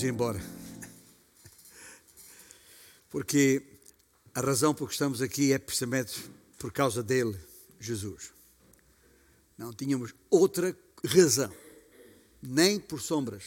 [0.00, 0.40] podemos ir embora.
[3.10, 3.62] Porque
[4.34, 7.36] a razão por que estamos aqui é precisamente por causa dele,
[7.78, 8.32] Jesus.
[9.58, 11.52] Não tínhamos outra razão,
[12.42, 13.44] nem por sombras,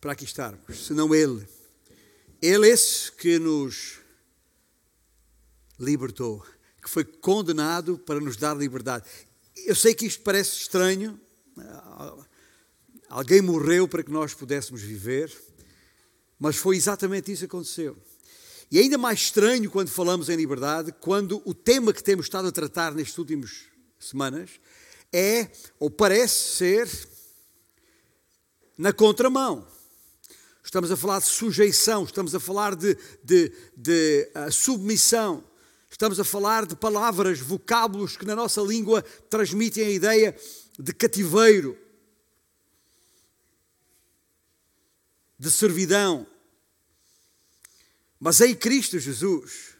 [0.00, 1.46] para aqui estarmos, senão ele.
[2.42, 3.98] Ele esse que nos
[5.78, 6.44] libertou,
[6.82, 9.08] que foi condenado para nos dar liberdade.
[9.64, 11.18] Eu sei que isto parece estranho.
[13.08, 15.32] Alguém morreu para que nós pudéssemos viver,
[16.38, 17.96] mas foi exatamente isso que aconteceu.
[18.70, 22.52] E ainda mais estranho quando falamos em liberdade, quando o tema que temos estado a
[22.52, 23.66] tratar nestas últimas
[23.98, 24.50] semanas
[25.12, 26.88] é, ou parece ser,
[28.76, 29.66] na contramão.
[30.62, 35.44] Estamos a falar de sujeição, estamos a falar de, de, de uh, submissão,
[35.88, 40.36] estamos a falar de palavras, vocábulos que na nossa língua transmitem a ideia
[40.76, 41.78] de cativeiro,
[45.38, 46.26] de servidão.
[48.18, 49.74] Mas em Cristo Jesus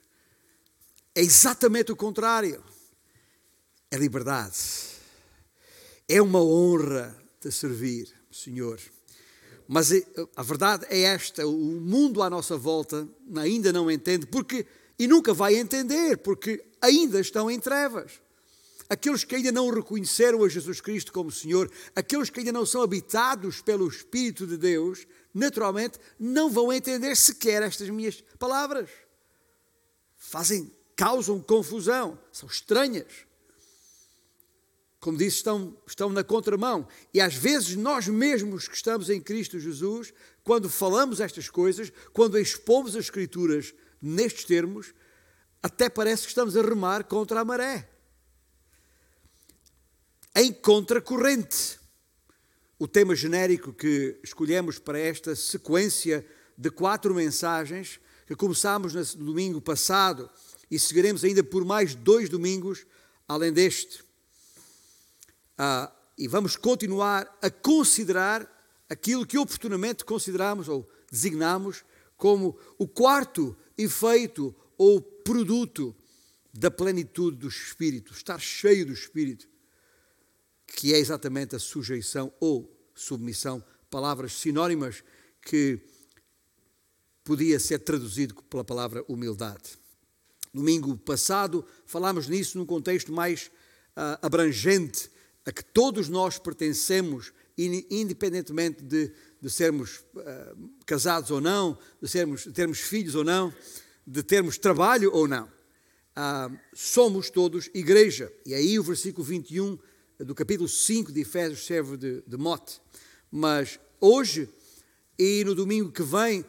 [1.14, 2.62] é exatamente o contrário.
[3.90, 4.56] É liberdade.
[6.08, 8.80] É uma honra de servir, Senhor.
[9.66, 9.90] Mas
[10.36, 14.66] a verdade é esta: o mundo à nossa volta ainda não entende, porque
[14.98, 18.12] e nunca vai entender, porque ainda estão em trevas.
[18.88, 22.82] Aqueles que ainda não reconheceram a Jesus Cristo como Senhor, aqueles que ainda não são
[22.82, 28.88] habitados pelo Espírito de Deus, naturalmente não vão entender sequer estas minhas palavras.
[30.16, 33.26] Fazem, causam confusão, são estranhas.
[35.00, 36.88] Como disse, estão, estão na contramão.
[37.12, 40.12] E às vezes nós mesmos que estamos em Cristo Jesus,
[40.42, 44.94] quando falamos estas coisas, quando expomos as Escrituras nestes termos,
[45.62, 47.95] até parece que estamos a remar contra a maré.
[50.38, 51.80] Em contracorrente
[52.78, 56.26] o tema genérico que escolhemos para esta sequência
[56.58, 60.28] de quatro mensagens, que começámos no domingo passado
[60.70, 62.84] e seguiremos ainda por mais dois domingos,
[63.26, 64.04] além deste.
[65.56, 68.46] Ah, e vamos continuar a considerar
[68.90, 71.82] aquilo que oportunamente consideramos ou designamos
[72.14, 75.96] como o quarto efeito ou produto
[76.52, 79.55] da plenitude do Espírito, estar cheio do Espírito
[80.66, 85.02] que é exatamente a sujeição ou submissão, palavras sinónimas
[85.42, 85.80] que
[87.22, 89.78] podia ser traduzido pela palavra humildade.
[90.52, 93.50] Domingo passado falámos nisso num contexto mais
[93.96, 95.10] uh, abrangente,
[95.44, 102.44] a que todos nós pertencemos, independentemente de, de sermos uh, casados ou não, de, sermos,
[102.44, 103.52] de termos filhos ou não,
[104.06, 105.46] de termos trabalho ou não.
[105.46, 108.32] Uh, somos todos igreja.
[108.44, 109.78] E aí o versículo 21
[110.18, 112.80] do capítulo 5 de Efésios serve de, de mote.
[113.30, 114.48] Mas hoje
[115.18, 116.44] e no domingo que vem,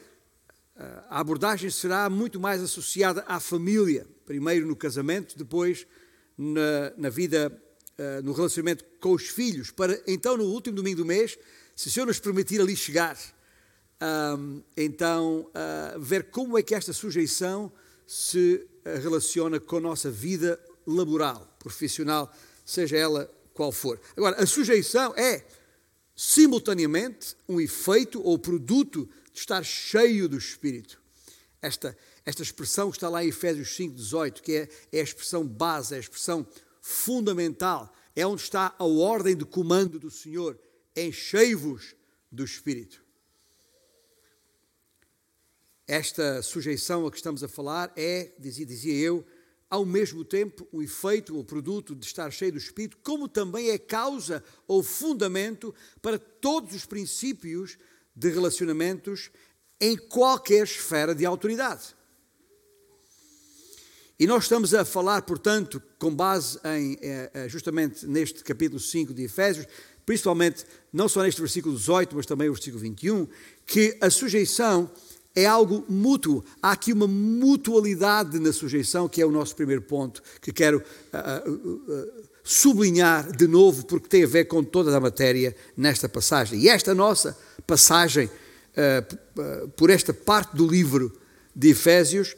[1.09, 4.05] a abordagem será muito mais associada à família.
[4.25, 5.87] Primeiro no casamento, depois
[6.37, 7.51] na, na vida,
[7.97, 9.71] eh, no relacionamento com os filhos.
[9.71, 11.37] Para então, no último domingo do mês,
[11.75, 13.17] se o Senhor nos permitir ali chegar,
[14.75, 17.71] então ah, ver como é que esta sujeição
[18.05, 22.31] se eh, relaciona com a nossa vida laboral, profissional,
[22.65, 23.99] seja ela qual for.
[24.15, 25.43] Agora, a sujeição é
[26.15, 31.01] simultaneamente um efeito ou produto de estar cheio do Espírito.
[31.59, 35.45] Esta, esta expressão que está lá em Efésios 5, 18, que é, é a expressão
[35.45, 36.45] base, é a expressão
[36.79, 40.57] fundamental, é onde está a ordem de comando do Senhor.
[40.95, 41.95] Enchei-vos
[42.31, 43.03] do Espírito.
[45.87, 49.25] Esta sujeição a que estamos a falar é, dizia, dizia eu,
[49.69, 53.77] ao mesmo tempo o efeito ou produto de estar cheio do Espírito, como também é
[53.77, 57.77] causa ou fundamento para todos os princípios
[58.15, 59.29] de relacionamentos
[59.79, 61.95] em qualquer esfera de autoridade.
[64.19, 69.13] E nós estamos a falar, portanto, com base em, eh, eh, justamente neste capítulo 5
[69.13, 69.67] de Efésios,
[70.03, 73.27] principalmente não só neste versículo 18, mas também o versículo 21,
[73.63, 74.89] que a sujeição
[75.37, 76.43] é algo mútuo.
[76.59, 80.79] Há aqui uma mutualidade na sujeição, que é o nosso primeiro ponto, que quero
[81.13, 82.07] uh, uh, uh,
[82.43, 86.59] sublinhar de novo, porque tem a ver com toda a matéria nesta passagem.
[86.59, 87.37] E esta nossa
[87.67, 88.29] passagem,
[89.75, 91.11] por esta parte do livro
[91.53, 92.35] de Efésios,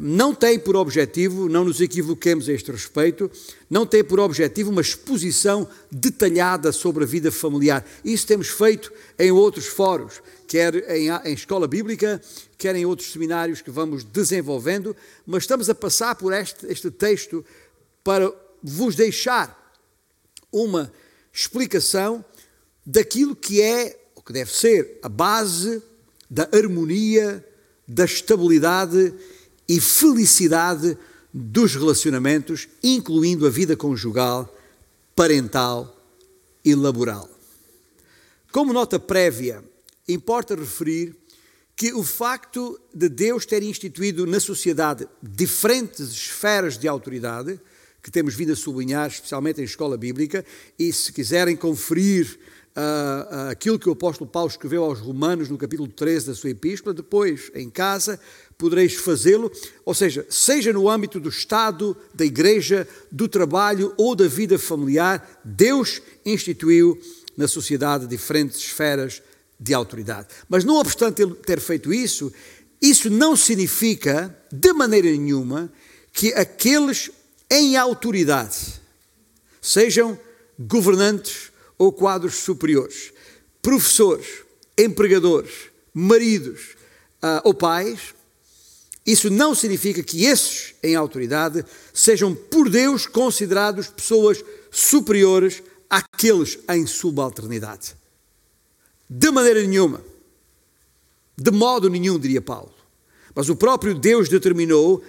[0.00, 3.28] não tem por objetivo, não nos equivoquemos a este respeito,
[3.68, 7.84] não tem por objetivo uma exposição detalhada sobre a vida familiar.
[8.04, 12.20] Isso temos feito em outros fóruns, quer em, em escola bíblica,
[12.56, 14.96] quer em outros seminários que vamos desenvolvendo,
[15.26, 17.44] mas estamos a passar por este, este texto
[18.02, 19.56] para vos deixar
[20.50, 20.90] uma
[21.30, 22.24] explicação
[22.84, 25.82] daquilo que é, o que deve ser, a base
[26.30, 27.44] da harmonia,
[27.86, 29.14] da estabilidade
[29.68, 30.96] e felicidade
[31.32, 34.52] dos relacionamentos, incluindo a vida conjugal,
[35.14, 35.94] parental
[36.64, 37.28] e laboral.
[38.50, 39.62] Como nota prévia,
[40.08, 41.14] importa referir
[41.76, 47.60] que o facto de Deus ter instituído na sociedade diferentes esferas de autoridade,
[48.02, 50.44] que temos vindo a sublinhar, especialmente em escola bíblica,
[50.76, 52.36] e se quiserem conferir
[52.74, 56.50] uh, uh, aquilo que o apóstolo Paulo escreveu aos Romanos no capítulo 13 da sua
[56.50, 58.18] epístola, depois em casa
[58.56, 59.48] podereis fazê-lo,
[59.84, 65.40] ou seja, seja no âmbito do Estado, da igreja, do trabalho ou da vida familiar,
[65.44, 66.98] Deus instituiu
[67.36, 69.22] na sociedade diferentes esferas
[69.58, 70.28] de autoridade.
[70.48, 72.32] Mas não obstante ele ter feito isso,
[72.80, 75.72] isso não significa, de maneira nenhuma,
[76.12, 77.10] que aqueles
[77.50, 78.80] em autoridade
[79.60, 80.18] sejam
[80.58, 83.12] governantes ou quadros superiores,
[83.62, 84.26] professores,
[84.76, 86.76] empregadores, maridos
[87.22, 88.14] uh, ou pais,
[89.06, 91.64] isso não significa que esses em autoridade
[91.94, 97.96] sejam por Deus considerados pessoas superiores àqueles em subalternidade.
[99.08, 100.02] De maneira nenhuma.
[101.36, 102.74] De modo nenhum, diria Paulo.
[103.34, 105.02] Mas o próprio Deus determinou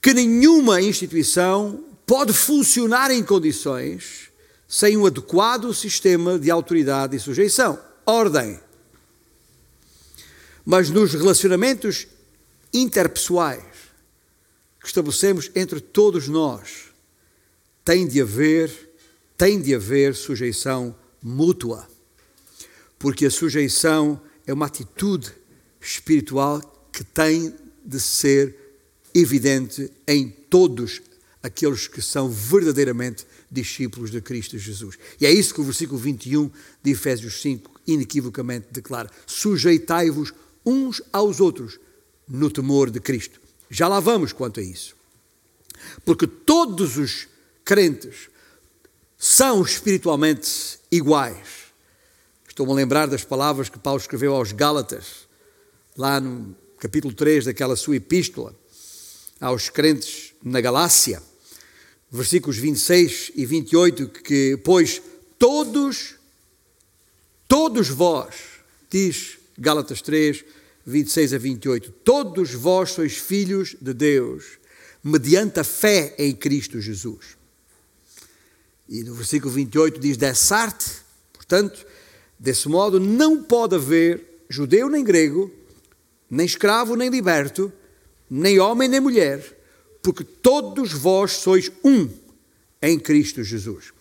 [0.00, 4.30] que nenhuma instituição pode funcionar em condições
[4.66, 8.58] sem um adequado sistema de autoridade e sujeição, ordem.
[10.64, 12.06] Mas nos relacionamentos
[12.72, 13.64] interpessoais
[14.80, 16.86] que estabelecemos entre todos nós,
[17.84, 18.70] tem de haver,
[19.36, 21.86] tem de haver sujeição mútua.
[23.04, 25.30] Porque a sujeição é uma atitude
[25.78, 27.54] espiritual que tem
[27.84, 28.56] de ser
[29.14, 31.02] evidente em todos
[31.42, 34.96] aqueles que são verdadeiramente discípulos de Cristo Jesus.
[35.20, 36.50] E é isso que o versículo 21
[36.82, 40.32] de Efésios 5 inequivocamente declara: sujeitai-vos
[40.64, 41.78] uns aos outros
[42.26, 43.38] no temor de Cristo.
[43.68, 44.96] Já lá vamos quanto a isso.
[46.06, 47.28] Porque todos os
[47.66, 48.30] crentes
[49.18, 51.63] são espiritualmente iguais.
[52.54, 55.26] Estou-me a lembrar das palavras que Paulo escreveu aos Gálatas,
[55.96, 58.54] lá no capítulo 3 daquela sua epístola,
[59.40, 61.20] aos crentes na Galácia,
[62.08, 65.02] versículos 26 e 28, que, pois,
[65.36, 66.14] todos,
[67.48, 68.36] todos vós,
[68.88, 70.44] diz Gálatas 3,
[70.86, 71.90] 26 a 28.
[72.04, 74.60] Todos vós sois filhos de Deus,
[75.02, 77.36] mediante a fé em Cristo Jesus.
[78.88, 80.88] E no versículo 28 diz: dessa arte,
[81.32, 81.84] portanto,
[82.44, 85.50] desse modo, não pode haver judeu nem grego,
[86.30, 87.72] nem escravo nem liberto,
[88.28, 89.42] nem homem nem mulher,
[90.02, 92.06] porque todos vós sois um
[92.82, 93.94] em Cristo Jesus.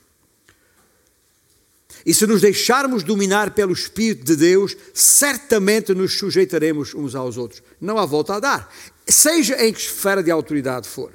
[2.05, 7.63] E se nos deixarmos dominar pelo Espírito de Deus, certamente nos sujeitaremos uns aos outros.
[7.79, 8.75] Não há volta a dar.
[9.07, 11.13] Seja em que esfera de autoridade for.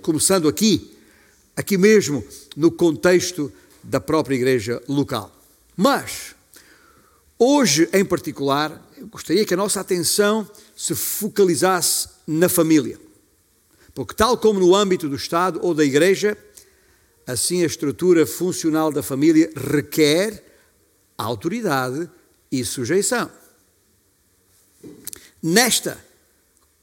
[0.00, 0.96] Começando aqui,
[1.54, 2.24] aqui mesmo,
[2.56, 3.52] no contexto
[3.82, 5.30] da própria igreja local.
[5.76, 6.34] Mas,
[7.42, 12.98] hoje em particular, gostaria que a nossa atenção se focalizasse na família.
[13.94, 16.36] Porque, tal como no âmbito do Estado ou da igreja,
[17.26, 20.44] Assim, a estrutura funcional da família requer
[21.16, 22.10] autoridade
[22.50, 23.30] e sujeição.
[25.40, 26.04] Nesta,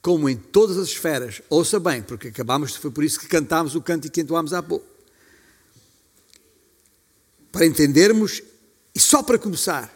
[0.02, 3.82] como em todas as esferas, ouça bem, porque acabamos, foi por isso que cantámos o
[3.82, 4.86] canto que entoámos há pouco.
[7.52, 8.42] Para entendermos,
[8.96, 9.94] e só para começar,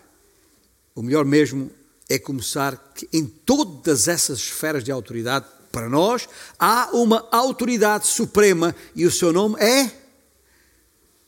[0.96, 1.72] o melhor mesmo
[2.10, 8.76] é começar que em todas essas esferas de autoridade, para nós, há uma autoridade suprema
[8.96, 9.92] e o seu nome é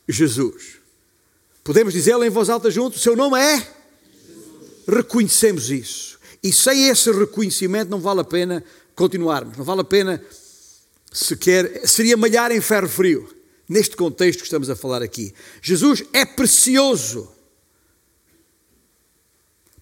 [0.08, 0.76] Jesus.
[1.64, 3.56] Podemos dizê-lo em voz alta junto: o seu nome é?
[3.56, 4.84] Jesus.
[4.86, 6.16] Reconhecemos isso.
[6.40, 8.62] E sem esse reconhecimento não vale a pena
[8.94, 10.22] continuarmos, não vale a pena
[11.12, 11.88] sequer.
[11.88, 13.28] Seria malhar em ferro frio,
[13.68, 15.34] neste contexto que estamos a falar aqui.
[15.60, 17.28] Jesus é precioso,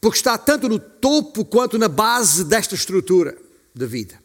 [0.04, 3.38] porque está tanto no topo quanto na base desta estrutura
[3.74, 4.20] da vida.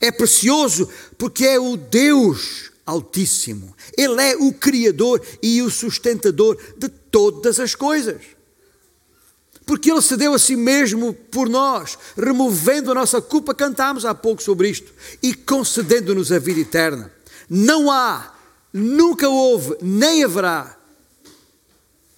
[0.00, 3.74] É precioso porque é o Deus Altíssimo.
[3.98, 8.22] Ele é o Criador e o sustentador de todas as coisas.
[9.66, 14.14] Porque Ele se deu a si mesmo por nós, removendo a nossa culpa, cantámos há
[14.14, 17.10] pouco sobre isto, e concedendo-nos a vida eterna.
[17.50, 18.32] Não há,
[18.72, 20.78] nunca houve, nem haverá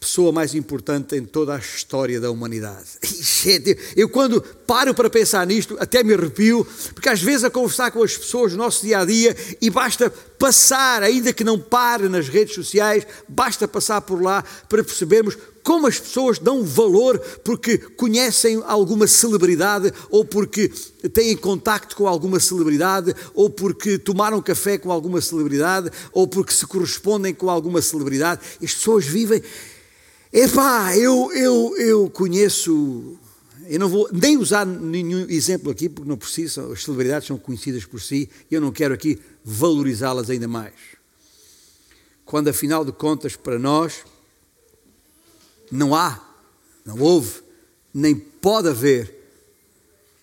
[0.00, 2.87] pessoa mais importante em toda a história da humanidade.
[3.97, 8.02] Eu, quando paro para pensar nisto, até me arrepio, porque às vezes a conversar com
[8.02, 12.28] as pessoas no nosso dia a dia, e basta passar, ainda que não pare nas
[12.28, 18.62] redes sociais, basta passar por lá para percebermos como as pessoas dão valor porque conhecem
[18.67, 20.73] alguma celebridade, ou porque
[21.12, 26.67] têm contacto com alguma celebridade, ou porque tomaram café com alguma celebridade, ou porque se
[26.67, 28.40] correspondem com alguma celebridade.
[28.62, 29.43] As pessoas vivem
[30.32, 33.16] Epá, eu, eu, eu conheço,
[33.66, 37.87] eu não vou nem usar nenhum exemplo aqui, porque não preciso, as celebridades são conhecidas
[37.87, 40.75] por si, e eu não quero aqui valorizá-las ainda mais.
[42.26, 44.04] Quando, afinal de contas, para nós,
[45.70, 46.23] não há,
[46.85, 47.40] não houve,
[47.94, 49.14] nem pode haver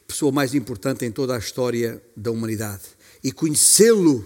[0.05, 2.83] pessoa mais importante em toda a história da humanidade.
[3.23, 4.23] E conhecê-lo,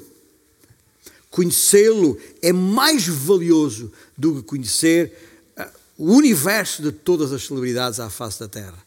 [1.30, 5.29] conhecê-lo é mais valioso do que conhecer
[6.00, 8.82] o universo de todas as celebridades à face da terra.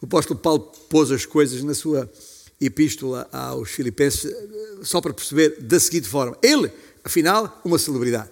[0.00, 2.08] O apóstolo Paulo pôs as coisas na sua
[2.60, 4.32] epístola aos Filipenses
[4.84, 6.70] só para perceber da seguinte forma: ele,
[7.02, 8.30] afinal, uma celebridade.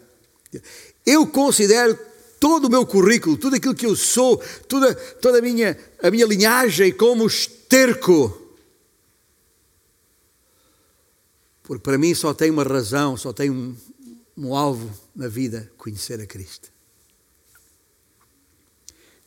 [1.04, 1.99] Eu considero
[2.38, 4.38] todo o meu currículo, tudo aquilo que eu sou,
[4.69, 8.40] toda, toda a, minha, a minha linhagem como esterco.
[11.64, 13.76] Porque para mim só tem uma razão, só tem um,
[14.37, 16.71] um alvo na vida: conhecer a Cristo.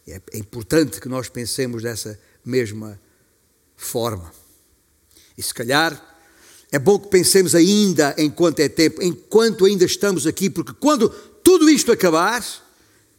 [0.08, 3.00] É, é importante que nós pensemos dessa mesma
[3.76, 4.32] forma.
[5.38, 6.02] E se calhar
[6.72, 11.10] é bom que pensemos ainda enquanto é tempo, enquanto ainda estamos aqui, porque quando
[11.44, 12.44] tudo isto acabar,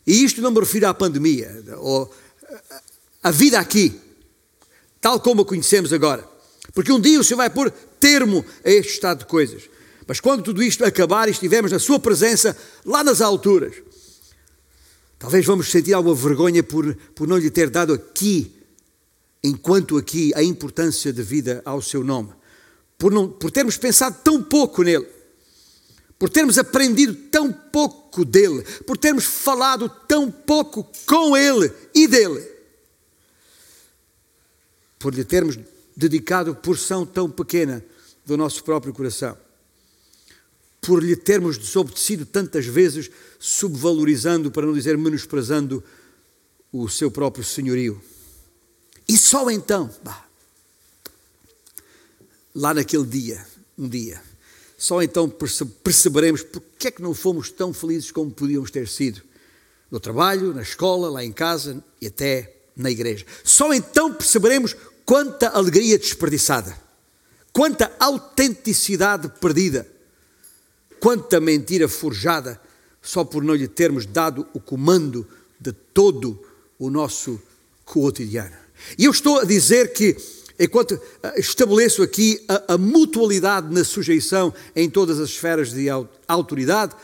[0.07, 2.13] e isto não me refiro à pandemia, ou
[3.23, 4.01] a vida aqui,
[5.01, 6.29] tal como a conhecemos agora,
[6.73, 9.63] porque um dia o Senhor vai pôr termo a este estado de coisas.
[10.07, 13.75] Mas quando tudo isto acabar e estivermos na Sua presença, lá nas alturas,
[15.19, 18.53] Talvez vamos sentir alguma vergonha por, por não lhe ter dado aqui,
[19.43, 22.33] enquanto aqui, a importância de vida ao seu nome.
[22.99, 25.07] Por, não, por termos pensado tão pouco nele.
[26.19, 28.63] Por termos aprendido tão pouco dele.
[28.87, 32.47] Por termos falado tão pouco com ele e dele.
[34.99, 35.59] Por lhe termos
[35.97, 37.85] dedicado porção tão pequena
[38.25, 39.37] do nosso próprio coração
[40.85, 43.11] por lhe termos desobedecido tantas vezes,
[43.45, 45.85] subvalorizando, para não dizer menosprezando,
[46.73, 48.01] o seu próprio senhorio.
[49.07, 50.25] E só então, bah,
[52.55, 53.47] lá naquele dia,
[53.77, 54.23] um dia,
[54.79, 59.21] só então perceberemos porque é que não fomos tão felizes como podíamos ter sido.
[59.91, 63.27] No trabalho, na escola, lá em casa e até na igreja.
[63.45, 64.75] Só então perceberemos
[65.05, 66.75] quanta alegria desperdiçada,
[67.53, 69.95] quanta autenticidade perdida
[71.05, 72.59] quanta mentira forjada
[73.05, 75.27] só por não lhe termos dado o comando
[75.61, 76.41] de todo
[76.79, 77.41] o nosso
[77.85, 78.57] cotidiano.
[78.99, 80.17] E eu estou a dizer que,
[80.59, 85.87] enquanto ah, estabeleço aqui a, a mutualidade na sujeição em todas as esferas de
[86.27, 86.97] autoridade,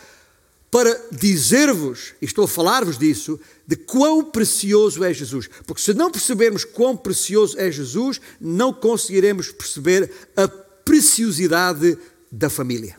[0.71, 5.51] para dizer-vos, e estou a falar-vos disso, de quão precioso é Jesus.
[5.67, 11.99] Porque se não percebermos quão precioso é Jesus, não conseguiremos perceber a preciosidade
[12.33, 12.97] da família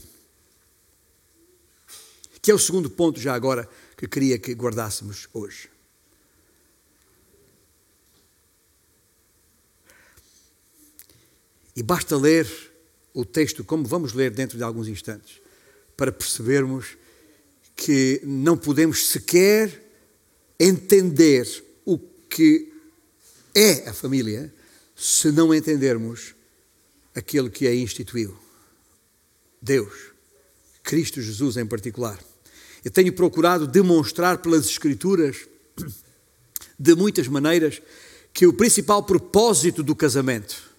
[2.42, 5.70] que é o segundo ponto, já agora, que queria que guardássemos hoje.
[11.76, 12.48] E basta ler
[13.14, 15.40] o texto, como vamos ler dentro de alguns instantes,
[15.96, 16.98] para percebermos
[17.76, 19.84] que não podemos sequer
[20.60, 21.48] entender
[21.86, 22.72] o que
[23.54, 24.54] é a família
[24.96, 26.36] se não entendermos
[27.16, 28.38] aquele que a instituiu.
[29.62, 30.12] Deus,
[30.84, 32.31] Cristo Jesus em particular.
[32.84, 35.48] Eu tenho procurado demonstrar pelas Escrituras,
[36.80, 37.82] de muitas maneiras,
[38.34, 40.72] que o principal propósito do casamento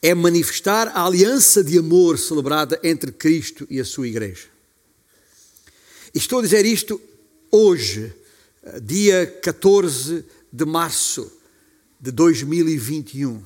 [0.00, 4.46] é manifestar a aliança de amor celebrada entre Cristo e a sua Igreja.
[6.14, 7.00] Estou a dizer isto
[7.50, 8.12] hoje,
[8.82, 11.30] dia 14 de março
[12.00, 13.42] de 2021,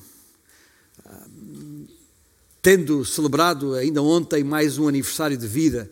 [2.61, 5.91] tendo celebrado ainda ontem mais um aniversário de vida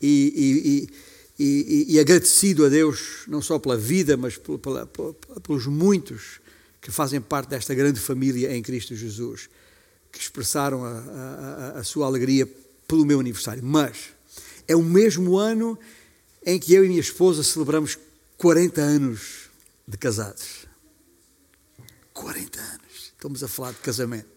[0.00, 0.88] e, e, e,
[1.38, 6.40] e, e, agradecido a Deus, não só pela vida, mas pela, pela, pelos muitos
[6.80, 9.48] que fazem parte desta grande família em Cristo Jesus,
[10.10, 12.48] que expressaram a, a, a sua alegria
[12.88, 13.62] pelo meu aniversário.
[13.62, 14.08] Mas
[14.66, 15.78] é o mesmo ano
[16.44, 17.98] em que eu e minha esposa celebramos
[18.36, 19.48] 40 anos
[19.86, 20.66] de casados.
[22.12, 23.12] 40 anos.
[23.14, 24.28] Estamos a falar de casamento.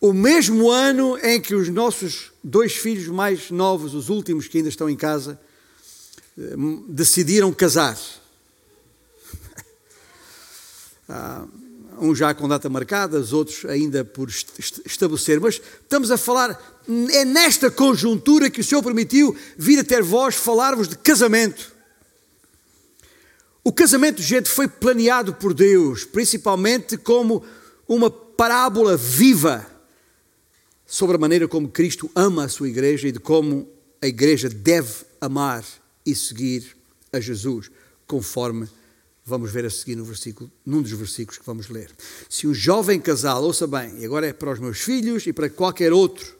[0.00, 4.68] O mesmo ano em que os nossos dois filhos mais novos, os últimos que ainda
[4.68, 5.40] estão em casa,
[6.88, 7.98] decidiram casar.
[11.10, 11.46] Ah,
[11.98, 15.40] uns já com data marcada, os outros ainda por estabelecer.
[15.40, 20.34] Mas estamos a falar, é nesta conjuntura que o Senhor permitiu vir a ter voz
[20.34, 21.72] falar-vos de casamento.
[23.64, 27.42] O casamento, gente, foi planeado por Deus, principalmente como
[27.88, 29.66] uma parábola viva
[30.86, 33.68] sobre a maneira como Cristo ama a sua igreja e de como
[34.00, 35.64] a igreja deve amar
[36.10, 36.74] e seguir
[37.12, 37.70] a Jesus,
[38.06, 38.66] conforme
[39.24, 41.90] vamos ver a seguir no versículo, num dos versículos que vamos ler.
[42.30, 45.50] Se um jovem casal, ouça bem, e agora é para os meus filhos e para
[45.50, 46.34] qualquer outro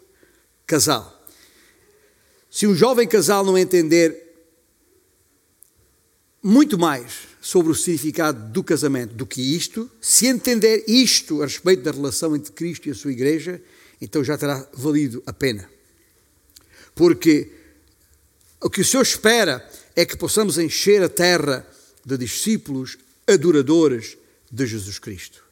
[0.66, 1.26] casal,
[2.50, 4.26] se um jovem casal não entender
[6.42, 11.82] muito mais sobre o significado do casamento do que isto, se entender isto a respeito
[11.82, 13.60] da relação entre Cristo e a sua igreja,
[14.00, 15.68] então já terá valido a pena.
[16.94, 17.57] Porque
[18.60, 21.66] o que o Senhor espera é que possamos encher a terra
[22.04, 24.16] de discípulos adoradores
[24.50, 25.42] de Jesus Cristo.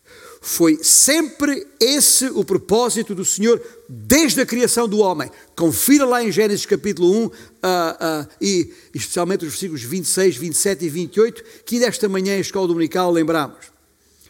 [0.41, 5.31] Foi sempre esse o propósito do Senhor desde a criação do homem.
[5.57, 10.89] Confira lá em Gênesis capítulo 1 uh, uh, e especialmente os versículos 26, 27 e
[10.89, 13.67] 28, que desta manhã em escola dominical lembramos.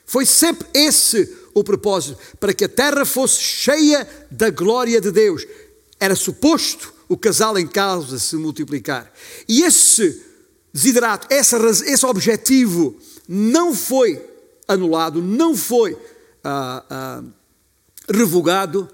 [0.07, 5.47] Foi sempre esse o propósito, para que a terra fosse cheia da glória de Deus.
[5.99, 9.13] Era suposto o casal em causa se multiplicar.
[9.49, 10.23] E esse
[10.73, 12.97] desiderato, esse objetivo
[13.29, 14.23] não foi
[14.69, 15.97] anulado, não foi
[16.43, 17.23] ah, ah,
[18.09, 18.89] revogado,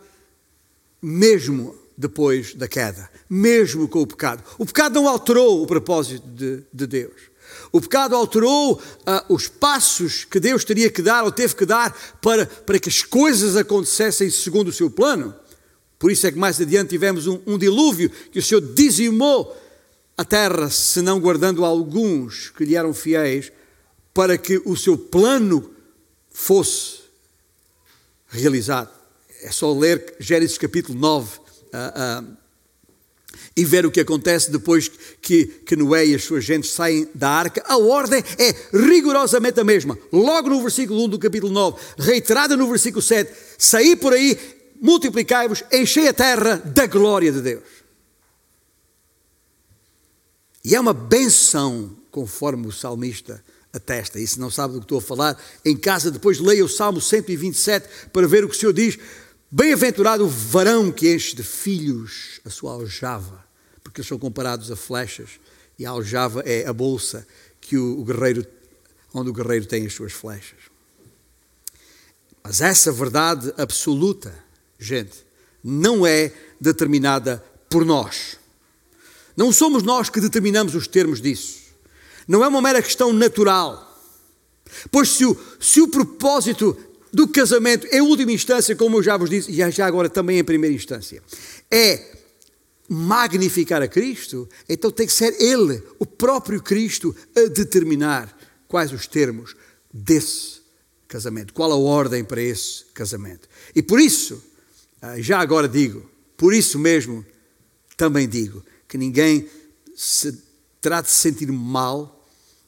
[1.00, 4.42] mesmo depois da queda, mesmo com o pecado.
[4.58, 7.32] O pecado não alterou o propósito de, de Deus.
[7.70, 8.80] O pecado alterou uh,
[9.34, 13.02] os passos que Deus teria que dar ou teve que dar para, para que as
[13.02, 15.34] coisas acontecessem segundo o seu plano.
[16.02, 19.56] Por isso é que mais adiante tivemos um, um dilúvio que o Senhor dizimou
[20.18, 23.52] a terra, se não guardando alguns que lhe eram fiéis,
[24.12, 25.70] para que o seu plano
[26.28, 27.02] fosse
[28.26, 28.90] realizado.
[29.44, 32.36] É só ler Gênesis capítulo 9 uh, uh,
[33.56, 37.30] e ver o que acontece depois que, que Noé e as suas gentes saem da
[37.30, 37.62] arca.
[37.64, 39.96] A ordem é rigorosamente a mesma.
[40.12, 44.36] Logo no versículo 1 do capítulo 9, reiterada no versículo 7, saí por aí
[44.82, 47.62] multiplicai-vos, enchei a terra da glória de Deus.
[50.64, 53.42] E é uma benção, conforme o salmista
[53.72, 54.18] atesta.
[54.18, 57.00] E se não sabe do que estou a falar, em casa depois leia o Salmo
[57.00, 58.98] 127 para ver o que o Senhor diz.
[59.50, 63.44] Bem-aventurado o varão que enche de filhos a sua aljava,
[63.84, 65.30] porque eles são comparados a flechas,
[65.78, 67.26] e a aljava é a bolsa
[67.60, 68.44] que o guerreiro,
[69.14, 70.58] onde o guerreiro tem as suas flechas.
[72.42, 74.34] Mas essa verdade absoluta
[74.82, 75.24] gente,
[75.62, 78.36] não é determinada por nós.
[79.36, 81.62] Não somos nós que determinamos os termos disso.
[82.28, 83.88] Não é uma mera questão natural.
[84.90, 86.76] Pois se o, se o propósito
[87.12, 90.44] do casamento, em última instância, como eu já vos disse, e já agora também em
[90.44, 91.22] primeira instância,
[91.70, 92.16] é
[92.88, 98.36] magnificar a Cristo, então tem que ser Ele, o próprio Cristo, a determinar
[98.68, 99.54] quais os termos
[99.92, 100.62] desse
[101.06, 103.48] casamento, qual a ordem para esse casamento.
[103.74, 104.42] E por isso,
[105.18, 107.24] já agora digo, por isso mesmo
[107.96, 109.48] também digo, que ninguém
[109.96, 110.32] se
[110.80, 112.20] terá de se sentir mal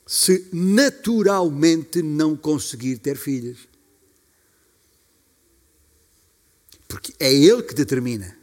[0.06, 3.68] se naturalmente não conseguir ter filhos.
[6.86, 8.36] Porque é ele que determina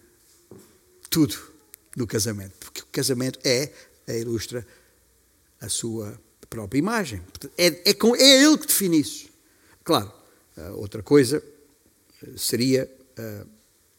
[1.10, 1.38] tudo
[1.96, 2.54] no casamento.
[2.60, 3.72] Porque o casamento é,
[4.08, 4.66] é ilustra
[5.60, 7.22] a sua própria imagem.
[7.58, 9.30] É, é, com, é ele que define isso.
[9.84, 10.12] Claro,
[10.74, 11.42] outra coisa
[12.36, 13.46] seria ah,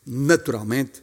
[0.07, 1.03] naturalmente,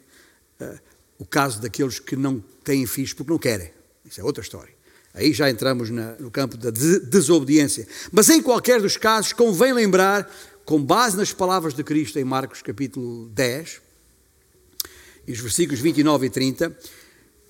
[0.61, 0.79] uh,
[1.17, 3.71] o caso daqueles que não têm filhos porque não querem.
[4.05, 4.73] Isso é outra história.
[5.13, 7.87] Aí já entramos na, no campo da de desobediência.
[8.11, 10.29] Mas em qualquer dos casos, convém lembrar,
[10.65, 13.81] com base nas palavras de Cristo em Marcos capítulo 10,
[15.27, 16.77] e os versículos 29 e 30,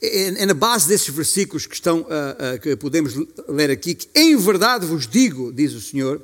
[0.01, 3.13] é, é na base desses versículos que, estão, uh, uh, que podemos
[3.47, 6.21] ler aqui, que em verdade vos digo, diz o Senhor,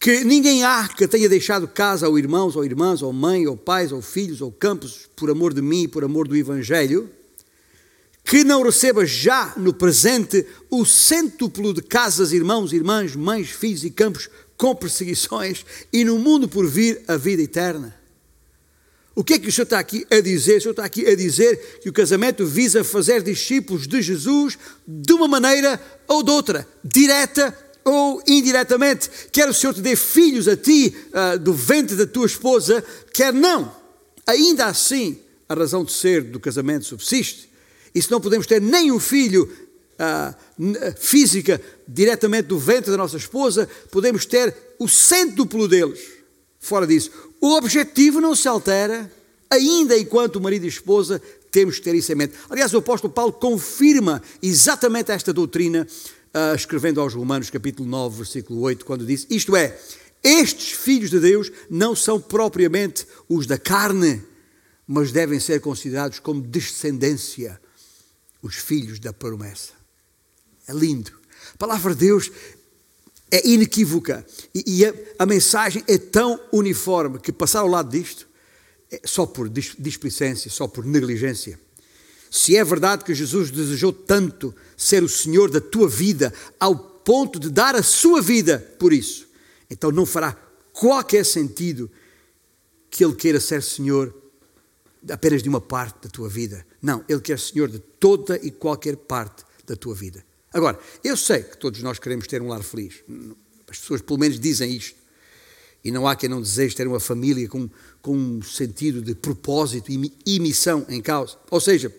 [0.00, 3.92] que ninguém há que tenha deixado casa ou irmãos, ou irmãs, ou mãe, ou pais,
[3.92, 7.10] ou filhos, ou campos, por amor de mim e por amor do Evangelho,
[8.24, 13.90] que não receba já no presente o cêntuplo de casas, irmãos, irmãs, mães, filhos e
[13.90, 17.94] campos com perseguições, e no mundo por vir a vida eterna.
[19.14, 20.58] O que é que o Senhor está aqui a dizer?
[20.58, 25.12] O Senhor está aqui a dizer que o casamento visa fazer discípulos de Jesus de
[25.12, 27.54] uma maneira ou de outra, direta
[27.84, 32.26] ou indiretamente, quer o Senhor te dê filhos a ti uh, do ventre da tua
[32.26, 33.74] esposa, quer não.
[34.26, 37.50] Ainda assim, a razão de ser do casamento subsiste.
[37.94, 39.50] E se não podemos ter nem um filho
[39.98, 40.34] ah,
[40.96, 46.00] física diretamente do ventre da nossa esposa, podemos ter o cêntuplo deles.
[46.58, 49.12] Fora disso, o objetivo não se altera,
[49.50, 52.34] ainda enquanto marido e esposa temos que ter isso em mente.
[52.48, 55.86] Aliás, o apóstolo Paulo confirma exatamente esta doutrina,
[56.34, 59.78] uh, escrevendo aos Romanos, capítulo 9, versículo 8, quando diz: Isto é,
[60.22, 64.22] estes filhos de Deus não são propriamente os da carne,
[64.86, 67.60] mas devem ser considerados como descendência,
[68.42, 69.72] os filhos da promessa.
[70.66, 71.12] É lindo.
[71.54, 72.30] A palavra de Deus
[73.30, 78.28] é inequívoca e, e a, a, mensagem é tão uniforme que passar ao lado disto
[78.90, 81.58] é só por displicência, só por negligência.
[82.30, 87.40] Se é verdade que Jesus desejou tanto ser o Senhor da tua vida, ao ponto
[87.40, 89.26] de dar a sua vida por isso,
[89.68, 90.32] então não fará
[90.72, 91.90] qualquer sentido
[92.88, 94.14] que Ele queira ser Senhor
[95.10, 96.64] apenas de uma parte da tua vida.
[96.80, 100.24] Não, Ele quer Senhor de toda e qualquer parte da tua vida.
[100.52, 103.02] Agora, eu sei que todos nós queremos ter um lar feliz.
[103.68, 104.98] As pessoas pelo menos dizem isto.
[105.82, 107.68] E não há quem não deseje ter uma família com,
[108.02, 111.38] com um sentido de propósito e missão em causa.
[111.50, 111.94] Ou seja,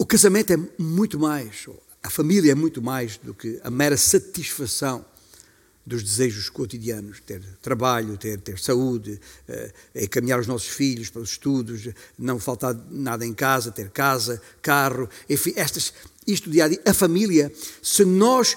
[0.00, 1.66] o casamento é muito mais,
[2.02, 5.04] a família é muito mais do que a mera satisfação
[5.84, 11.32] dos desejos cotidianos, ter trabalho, ter, ter saúde, uh, encaminhar os nossos filhos para os
[11.32, 11.86] estudos,
[12.18, 15.92] não faltar nada em casa, ter casa, carro, enfim, estas,
[16.26, 18.56] isto dia a família, se nós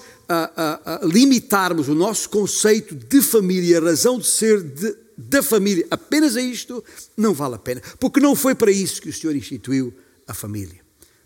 [1.03, 6.41] limitarmos o nosso conceito de família, a razão de ser de, da família, apenas a
[6.41, 6.81] isto,
[7.17, 9.93] não vale a pena, porque não foi para isso que o Senhor instituiu
[10.25, 10.82] a família.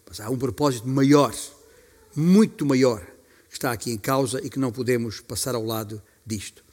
[0.08, 1.36] Mas há um propósito maior,
[2.16, 3.06] muito maior,
[3.52, 6.64] está aqui em causa e que não podemos passar ao lado disto.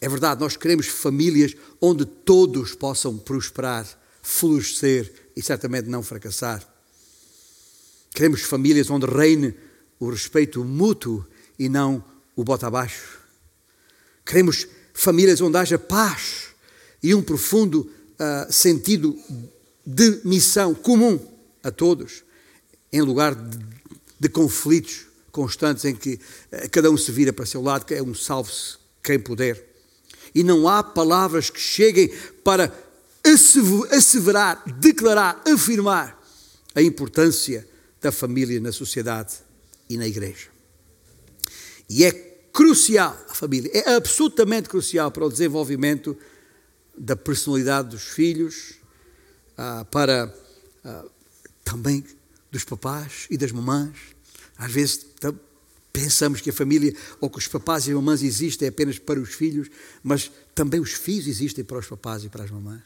[0.00, 3.86] É verdade, nós queremos famílias onde todos possam prosperar,
[4.22, 6.66] florescer e certamente não fracassar.
[8.14, 9.54] Queremos famílias onde reine
[10.00, 11.24] o respeito mútuo
[11.58, 12.04] e não
[12.34, 13.20] o bota abaixo.
[14.24, 16.48] Queremos famílias onde haja paz
[17.02, 19.16] e um profundo uh, sentido
[19.84, 21.18] de missão comum
[21.62, 22.24] a todos,
[22.92, 23.58] em lugar de,
[24.20, 27.94] de conflitos constantes em que eh, cada um se vira para o seu lado, que
[27.94, 29.70] é um salve-se quem puder.
[30.34, 32.08] E não há palavras que cheguem
[32.44, 32.72] para
[33.90, 36.20] asseverar, declarar, afirmar
[36.74, 37.66] a importância
[38.00, 39.34] da família na sociedade
[39.88, 40.48] e na igreja.
[41.88, 42.12] E é
[42.52, 46.16] crucial, a família, é absolutamente crucial para o desenvolvimento
[46.96, 48.74] da personalidade dos filhos,
[49.56, 50.34] ah, para
[50.84, 51.04] ah,
[51.64, 52.04] também
[52.52, 53.96] dos papás e das mamães,
[54.58, 55.06] às vezes
[55.90, 59.68] pensamos que a família ou que os papás e mamães existem apenas para os filhos,
[60.02, 62.82] mas também os filhos existem para os papás e para as mamães.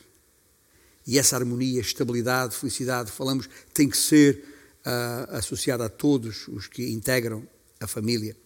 [1.04, 4.44] E essa harmonia, estabilidade, felicidade, falamos, tem que ser
[4.84, 7.46] uh, associada a todos os que integram
[7.80, 8.36] a família.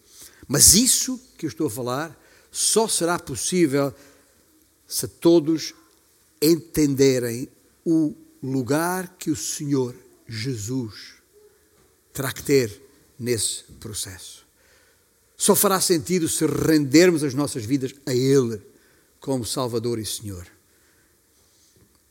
[0.48, 2.18] Mas isso que eu estou a falar
[2.50, 3.94] só será possível
[4.86, 5.74] se todos
[6.40, 7.48] entenderem
[7.84, 9.94] o lugar que o Senhor
[10.30, 11.14] Jesus
[12.12, 12.80] terá que ter
[13.18, 14.46] nesse processo.
[15.36, 18.62] Só fará sentido se rendermos as nossas vidas a Ele
[19.18, 20.46] como Salvador e Senhor.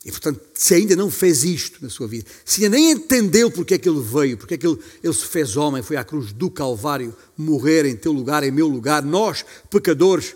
[0.03, 3.73] E portanto, se ainda não fez isto na sua vida, se ainda nem entendeu porque
[3.73, 6.32] é que Ele veio, porque é que Ele, ele se fez homem, foi à cruz
[6.34, 10.36] do Calvário morrer em teu lugar, em meu lugar, nós, pecadores,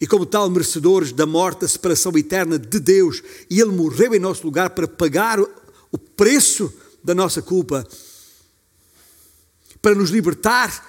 [0.00, 4.18] e como tal merecedores da morte, da separação eterna de Deus, e Ele morreu em
[4.18, 6.72] nosso lugar para pagar o preço
[7.08, 7.88] da nossa culpa
[9.80, 10.86] para nos libertar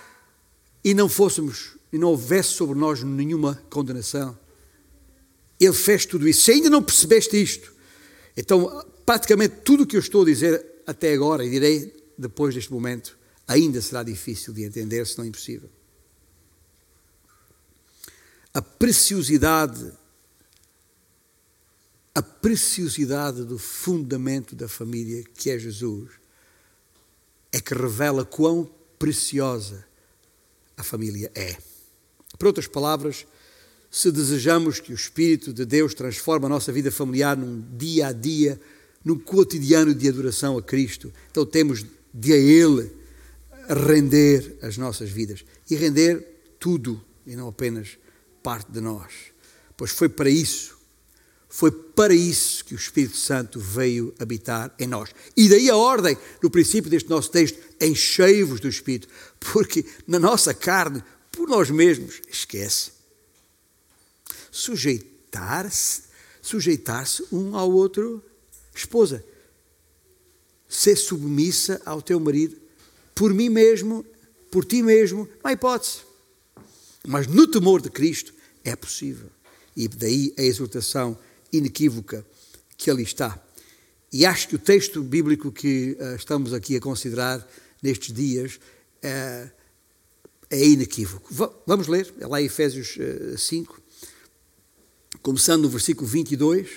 [0.84, 4.38] e não fôssemos e não houvesse sobre nós nenhuma condenação.
[5.58, 6.42] Ele fez tudo isso.
[6.42, 7.74] Se ainda não percebeste isto,
[8.36, 12.74] então praticamente tudo o que eu estou a dizer até agora e direi depois deste
[12.74, 15.70] momento ainda será difícil de entender, se não impossível.
[18.54, 19.90] A preciosidade
[22.20, 26.10] a preciosidade do fundamento da família que é Jesus
[27.50, 29.86] é que revela quão preciosa
[30.76, 31.56] a família é.
[32.38, 33.26] Por outras palavras,
[33.90, 38.12] se desejamos que o Espírito de Deus transforme a nossa vida familiar num dia a
[38.12, 38.60] dia,
[39.02, 42.92] num cotidiano de adoração a Cristo, então temos de a Ele
[43.88, 47.98] render as nossas vidas e render tudo e não apenas
[48.44, 49.14] parte de nós.
[49.78, 50.79] Pois foi para isso
[51.50, 55.10] foi para isso que o Espírito Santo veio habitar em nós.
[55.36, 59.08] E daí a ordem, no princípio deste nosso texto, enchei-vos do Espírito,
[59.40, 62.92] porque na nossa carne, por nós mesmos, esquece.
[64.52, 66.04] Sujeitar-se,
[66.40, 68.24] sujeitar-se um ao outro,
[68.74, 69.26] esposa.
[70.68, 72.56] ser submissa ao teu marido,
[73.16, 74.06] por mim mesmo,
[74.52, 76.02] por ti mesmo, não há hipótese.
[77.08, 78.32] Mas no temor de Cristo
[78.64, 79.32] é possível.
[79.76, 81.18] E daí a exortação
[81.52, 82.26] inequívoca
[82.78, 83.42] que ali está.
[84.12, 87.48] E acho que o texto bíblico que uh, estamos aqui a considerar
[87.82, 88.60] nestes dias
[89.04, 89.52] uh,
[90.50, 91.32] é inequívoco.
[91.66, 93.80] Vamos ler, é lá em Efésios uh, 5,
[95.22, 96.70] começando no versículo 22.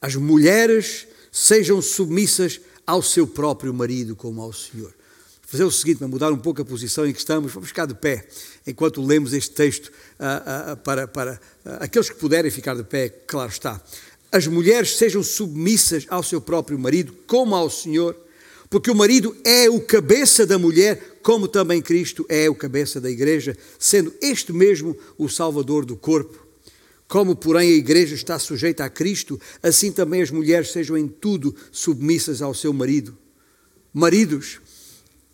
[0.00, 4.94] As mulheres sejam submissas ao seu próprio marido como ao Senhor.
[5.52, 7.92] Fazer o seguinte, para mudar um pouco a posição em que estamos, vamos ficar de
[7.92, 8.26] pé
[8.66, 11.38] enquanto lemos este texto uh, uh, para, para
[11.78, 13.78] aqueles que puderem ficar de pé, claro está
[14.32, 18.16] as mulheres sejam submissas ao seu próprio marido, como ao Senhor,
[18.70, 23.10] porque o marido é o cabeça da mulher, como também Cristo é o cabeça da
[23.10, 26.46] igreja, sendo este mesmo o salvador do corpo.
[27.06, 31.54] Como, porém, a igreja está sujeita a Cristo, assim também as mulheres sejam em tudo
[31.70, 33.14] submissas ao seu marido.
[33.92, 34.61] Maridos,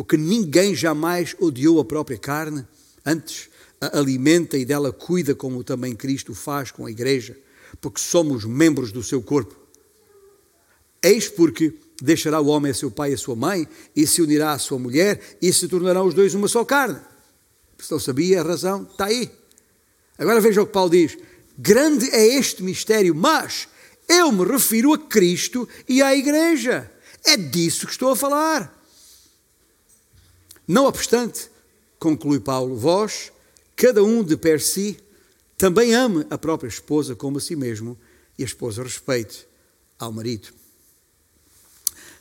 [0.00, 2.66] porque ninguém jamais odiou a própria carne,
[3.04, 7.36] antes a alimenta e dela cuida, como também Cristo faz com a igreja
[7.80, 9.54] porque somos membros do seu corpo.
[11.02, 14.52] Eis porque deixará o homem a seu pai e a sua mãe, e se unirá
[14.52, 16.98] à sua mulher, e se tornarão os dois uma só carne.
[17.78, 19.30] Se não sabia a razão, está aí.
[20.16, 21.18] Agora veja o que Paulo diz:
[21.58, 23.68] grande é este mistério, mas
[24.08, 26.90] eu me refiro a Cristo e à Igreja.
[27.22, 28.79] É disso que estou a falar.
[30.70, 31.50] Não obstante,
[31.98, 33.32] conclui Paulo, vós,
[33.74, 35.00] cada um de per si,
[35.58, 37.98] também ame a própria esposa como a si mesmo
[38.38, 39.48] e a esposa respeite
[39.98, 40.50] ao marido.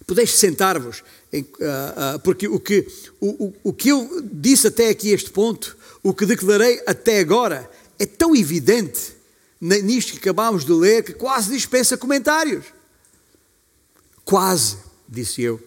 [0.07, 2.87] Podeis sentar-vos, uh, uh, porque o que,
[3.21, 8.05] o, o que eu disse até aqui este ponto, o que declarei até agora, é
[8.07, 9.13] tão evidente
[9.61, 12.65] nisto que acabámos de ler que quase dispensa comentários.
[14.25, 15.61] Quase, disse eu.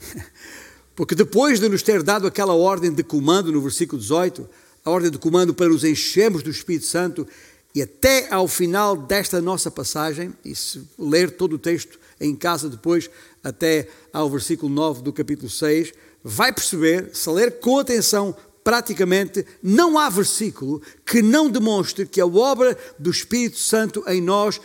[1.00, 4.46] Porque depois de nos ter dado aquela ordem de comando no versículo 18,
[4.84, 7.26] a ordem de comando para nos enchermos do Espírito Santo
[7.74, 12.68] e até ao final desta nossa passagem, e se ler todo o texto em casa
[12.68, 13.08] depois,
[13.42, 19.98] até ao versículo 9 do capítulo 6, vai perceber, se ler com atenção, praticamente não
[19.98, 24.60] há versículo que não demonstre que a obra do Espírito Santo em nós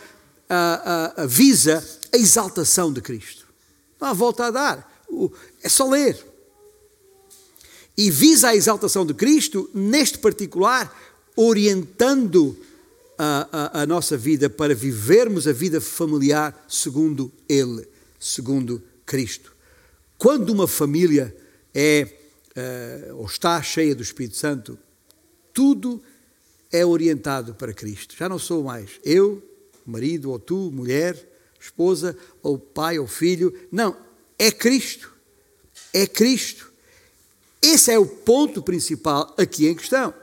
[0.50, 3.46] a, a, a visa a exaltação de Cristo.
[3.98, 4.95] Não há volta a dar.
[5.62, 6.16] É só ler
[7.96, 10.94] e visa a exaltação de Cristo, neste particular,
[11.34, 12.56] orientando
[13.16, 17.88] a, a, a, nossa vida para vivermos a vida familiar segundo Ele,
[18.20, 19.54] segundo Cristo.
[20.18, 21.34] Quando uma família
[21.74, 22.08] é
[23.10, 24.78] uh, ou está cheia do Espírito Santo,
[25.54, 26.02] tudo
[26.70, 28.14] é orientado para Cristo.
[28.18, 29.42] Já não sou mais eu,
[29.86, 31.16] marido, ou tu, mulher,
[31.58, 33.54] esposa, ou pai, ou filho.
[33.72, 33.96] Não,
[34.38, 35.12] é Cristo.
[35.92, 36.72] É Cristo.
[37.62, 40.14] Esse é o ponto principal aqui em questão.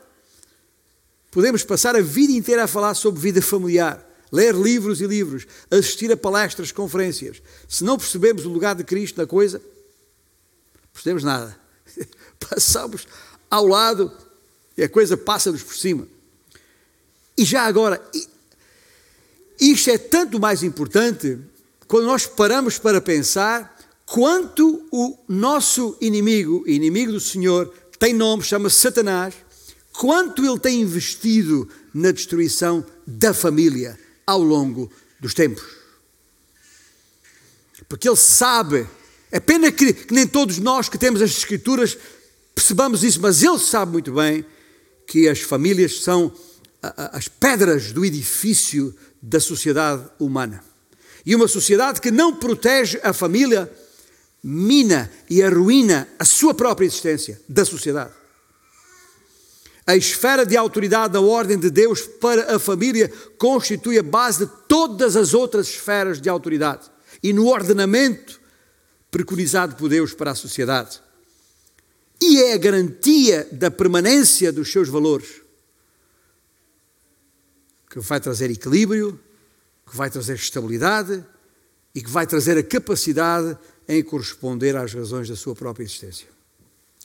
[1.31, 6.11] Podemos passar a vida inteira a falar sobre vida familiar, ler livros e livros, assistir
[6.11, 7.41] a palestras, conferências.
[7.67, 11.57] Se não percebemos o lugar de Cristo na coisa, não percebemos nada.
[12.39, 13.07] Passamos
[13.49, 14.11] ao lado
[14.77, 16.07] e a coisa passa-nos por cima.
[17.37, 18.01] E já agora,
[19.59, 21.39] isto é tanto mais importante
[21.87, 23.72] quando nós paramos para pensar
[24.13, 29.33] quanto o nosso inimigo, inimigo do Senhor, tem nome, chama-se Satanás,
[29.91, 35.63] quanto ele tem investido na destruição da família ao longo dos tempos.
[37.89, 38.87] Porque ele sabe,
[39.31, 41.97] é pena que, que nem todos nós que temos as Escrituras
[42.53, 44.45] percebamos isso, mas ele sabe muito bem
[45.07, 46.31] que as famílias são
[46.83, 50.63] as pedras do edifício da sociedade humana.
[51.25, 53.71] E uma sociedade que não protege a família
[54.43, 58.11] mina e arruína a sua própria existência da sociedade.
[59.85, 64.51] A esfera de autoridade da ordem de Deus para a família constitui a base de
[64.67, 66.89] todas as outras esferas de autoridade
[67.21, 68.41] e no ordenamento
[69.09, 71.01] preconizado por Deus para a sociedade.
[72.21, 75.41] E é a garantia da permanência dos seus valores
[77.89, 79.19] que vai trazer equilíbrio,
[79.85, 81.23] que vai trazer estabilidade
[81.93, 86.27] e que vai trazer a capacidade em corresponder às razões da sua própria existência.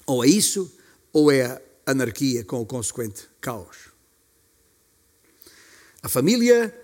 [0.06, 0.72] Ou é isso,
[1.12, 3.88] ou é a anarquia com o consequente caos.
[6.02, 6.74] A família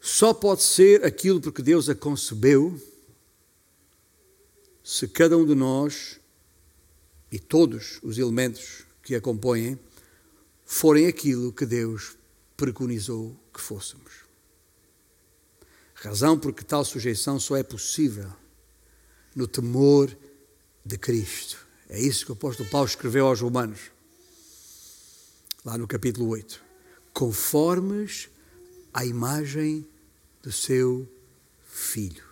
[0.00, 2.80] só pode ser aquilo porque Deus a concebeu
[4.82, 6.18] se cada um de nós
[7.30, 9.78] e todos os elementos que a compõem
[10.64, 12.16] forem aquilo que Deus
[12.56, 14.12] preconizou que fôssemos.
[15.94, 18.32] Razão porque tal sujeição só é possível
[19.40, 20.14] no temor
[20.84, 21.66] de Cristo.
[21.88, 23.80] É isso que o apóstolo Paulo escreveu aos Romanos,
[25.64, 26.62] lá no capítulo 8.
[27.14, 28.28] Conformes
[28.92, 29.86] à imagem
[30.42, 31.08] do seu
[31.72, 32.24] Filho.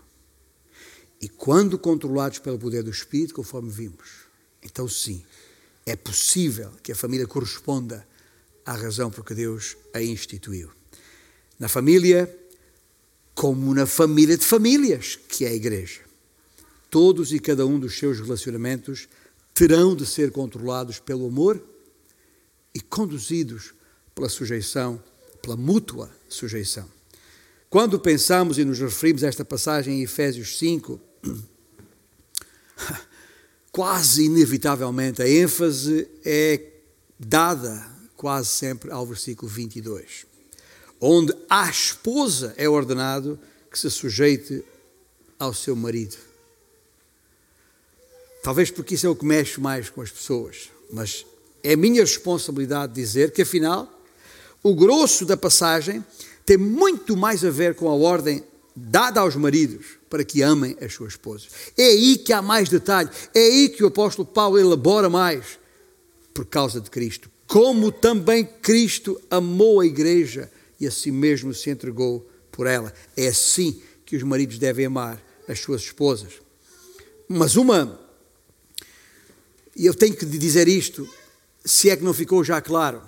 [1.21, 4.09] E quando controlados pelo poder do Espírito, conforme vimos,
[4.63, 5.25] então sim,
[5.87, 8.07] é possível que a família corresponda
[8.67, 10.71] à razão por que Deus a instituiu.
[11.59, 12.29] Na família,
[13.35, 16.08] como na família de famílias, que é a igreja.
[16.91, 19.09] Todos e cada um dos seus relacionamentos
[19.53, 21.63] terão de ser controlados pelo amor
[22.75, 23.75] e conduzidos
[24.15, 25.03] pela sujeição,
[25.43, 26.89] pela mútua sujeição.
[27.69, 30.99] Quando pensamos e nos referimos a esta passagem em Efésios 5,
[33.71, 36.63] quase inevitavelmente a ênfase é
[37.19, 40.27] dada quase sempre ao versículo 22,
[41.01, 43.39] onde à esposa é ordenado
[43.71, 44.65] que se sujeite
[45.39, 46.28] ao seu marido.
[48.49, 51.27] Talvez porque isso é o que mexe mais com as pessoas, mas
[51.63, 53.87] é minha responsabilidade dizer que, afinal,
[54.63, 56.03] o grosso da passagem
[56.47, 58.43] tem muito mais a ver com a ordem
[58.75, 61.51] dada aos maridos para que amem as suas esposas.
[61.77, 65.59] É aí que há mais detalhe, é aí que o apóstolo Paulo elabora mais,
[66.33, 67.31] por causa de Cristo.
[67.47, 72.95] Como também Cristo amou a igreja e a si mesmo se entregou por ela.
[73.15, 76.41] É assim que os maridos devem amar as suas esposas.
[77.29, 78.08] Mas uma,
[79.79, 81.09] e eu tenho que dizer isto,
[81.65, 83.01] se é que não ficou já claro,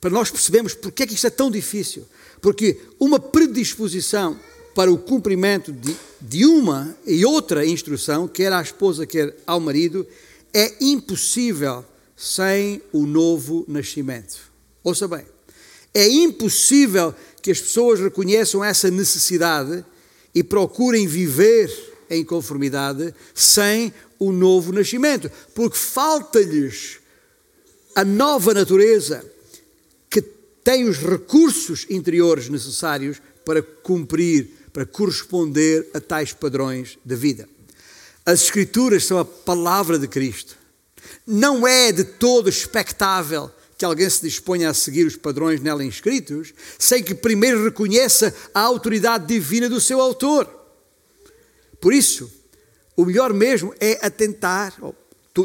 [0.00, 2.06] para nós percebermos porque é que isto é tão difícil.
[2.40, 4.38] Porque uma predisposição
[4.74, 10.06] para o cumprimento de, de uma e outra instrução, quer à esposa, quer ao marido,
[10.54, 11.84] é impossível
[12.16, 14.38] sem o novo nascimento.
[14.82, 15.26] Ouça bem,
[15.92, 19.84] é impossível que as pessoas reconheçam essa necessidade
[20.34, 26.98] e procurem viver em conformidade sem o novo nascimento, porque falta-lhes
[27.94, 29.24] a nova natureza
[30.62, 37.48] tem os recursos interiores necessários para cumprir, para corresponder a tais padrões de vida.
[38.24, 40.56] As Escrituras são a palavra de Cristo.
[41.26, 46.52] Não é de todo expectável que alguém se disponha a seguir os padrões nela inscritos,
[46.78, 50.59] sem que primeiro reconheça a autoridade divina do seu autor.
[51.80, 52.30] Por isso,
[52.96, 54.74] o melhor mesmo é atentar,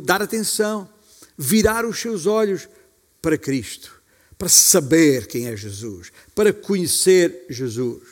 [0.04, 0.90] dar atenção,
[1.38, 2.68] virar os seus olhos
[3.22, 3.96] para Cristo
[4.38, 8.04] para saber quem é Jesus, para conhecer Jesus.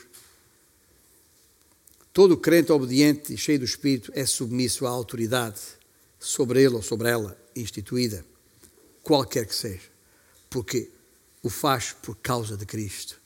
[2.13, 5.59] Todo crente obediente e cheio do Espírito é submisso à autoridade
[6.19, 8.25] sobre ele ou sobre ela instituída,
[9.01, 9.91] qualquer que seja,
[10.49, 10.89] porque
[11.41, 13.19] o faz por causa de Cristo,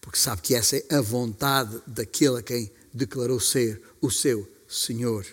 [0.00, 5.26] porque sabe que essa é a vontade daquele a quem declarou ser o seu Senhor.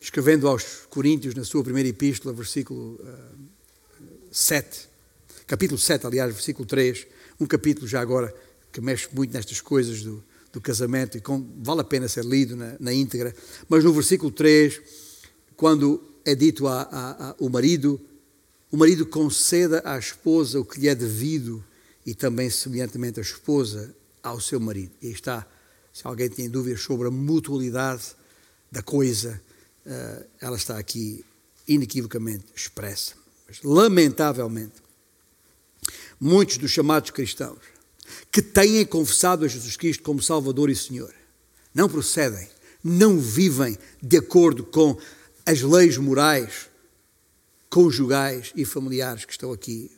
[0.00, 3.48] Escrevendo aos Coríntios, na sua primeira epístola, versículo uh,
[4.30, 4.88] 7,
[5.46, 7.06] capítulo 7, aliás, versículo 3,
[7.40, 8.34] um capítulo já agora
[8.72, 10.22] que mexe muito nestas coisas do,
[10.52, 13.34] do casamento e com, vale a pena ser lido na, na, íntegra,
[13.68, 14.80] mas no versículo 3,
[15.56, 18.00] quando é dito ao marido,
[18.70, 21.64] o marido conceda à esposa o que lhe é devido
[22.04, 24.92] e também semelhantemente a esposa ao seu marido.
[25.02, 25.46] E aí está,
[25.92, 28.16] se alguém tem dúvidas sobre a mutualidade
[28.72, 29.40] da coisa,
[29.86, 31.24] eh, ela está aqui
[31.68, 33.14] inequivocamente expressa.
[33.46, 34.82] Mas, lamentavelmente,
[36.18, 37.60] muitos dos chamados cristãos
[38.32, 41.14] que têm confessado a Jesus Cristo como Salvador e Senhor
[41.74, 42.48] não procedem,
[42.82, 44.98] não vivem de acordo com
[45.46, 46.68] as leis morais,
[47.68, 49.90] conjugais e familiares que estão aqui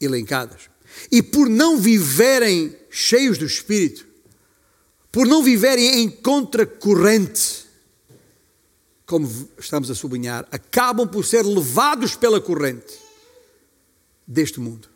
[0.00, 0.69] elencadas.
[1.10, 4.06] E por não viverem cheios do Espírito,
[5.12, 7.70] por não viverem em contracorrente
[9.10, 9.28] como
[9.58, 12.96] estamos a sublinhar, acabam por ser levados pela corrente
[14.24, 14.88] deste mundo,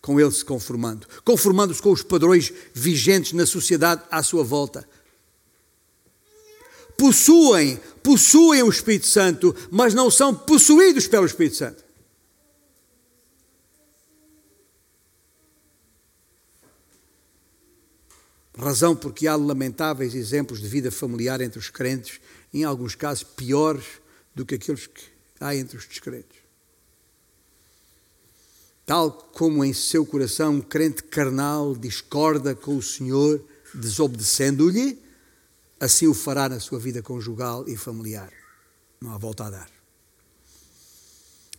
[0.00, 4.88] com ele se conformando, conformando-se com os padrões vigentes na sociedade à sua volta.
[6.96, 11.84] Possuem, possuem o Espírito Santo, mas não são possuídos pelo Espírito Santo.
[18.58, 22.20] Razão porque há lamentáveis exemplos de vida familiar entre os crentes,
[22.52, 23.84] em alguns casos piores
[24.34, 25.04] do que aqueles que
[25.40, 26.38] há entre os descrentes.
[28.84, 33.44] Tal como em seu coração um crente carnal discorda com o Senhor,
[33.74, 34.98] desobedecendo-lhe,
[35.78, 38.32] assim o fará na sua vida conjugal e familiar.
[39.00, 39.70] Não há volta a dar.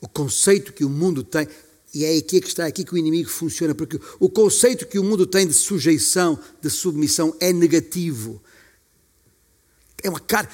[0.02, 1.48] O conceito que o mundo tem,
[1.94, 5.04] e é aqui que está aqui que o inimigo funciona, porque o conceito que o
[5.04, 8.42] mundo tem de sujeição, de submissão, é negativo.
[10.02, 10.48] É uma cara.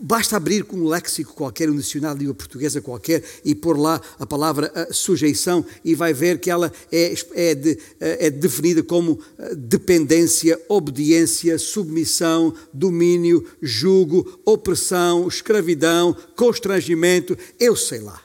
[0.00, 4.00] Basta abrir com um léxico qualquer, um dicionário de língua portuguesa qualquer, e pôr lá
[4.18, 9.20] a palavra a sujeição, e vai ver que ela é, é, de, é definida como
[9.56, 18.20] dependência, obediência, submissão, domínio, jugo, opressão, escravidão, constrangimento, eu sei lá.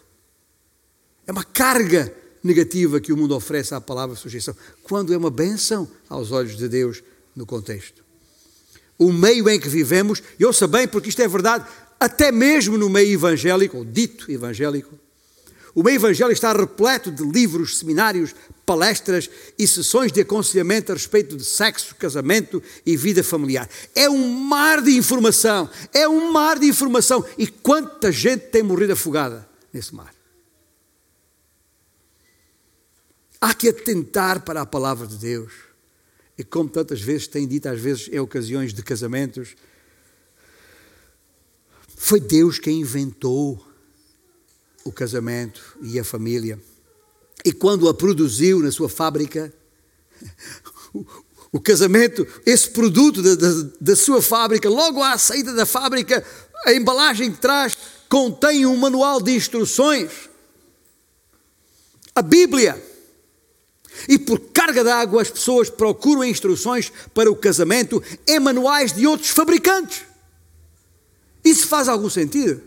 [1.27, 5.87] É uma carga negativa que o mundo oferece à palavra sujeição, quando é uma benção
[6.09, 7.01] aos olhos de Deus
[7.35, 8.03] no contexto.
[8.97, 11.65] O meio em que vivemos, e ouça bem, porque isto é verdade,
[11.99, 14.99] até mesmo no meio evangélico, ou dito evangélico,
[15.75, 18.35] o meio evangélico está repleto de livros, seminários,
[18.65, 23.67] palestras e sessões de aconselhamento a respeito de sexo, casamento e vida familiar.
[23.95, 27.25] É um mar de informação, é um mar de informação.
[27.37, 30.12] E quanta gente tem morrido afogada nesse mar.
[33.43, 35.51] Há que atentar para a palavra de Deus.
[36.37, 39.53] E como tantas vezes tem dito, às vezes em ocasiões de casamentos,
[41.97, 43.61] foi Deus quem inventou
[44.85, 46.57] o casamento e a família.
[47.43, 49.53] E quando a produziu na sua fábrica,
[51.51, 56.25] o, casamento, esse produto da, da, da, sua fábrica, logo à saída da fábrica,
[56.65, 57.77] a embalagem que traz
[58.07, 60.29] contém um manual de instruções.
[62.15, 62.92] A Bíblia
[64.07, 69.29] e por carga d'água as pessoas procuram instruções para o casamento em manuais de outros
[69.29, 70.01] fabricantes.
[71.43, 72.61] Isso faz algum sentido?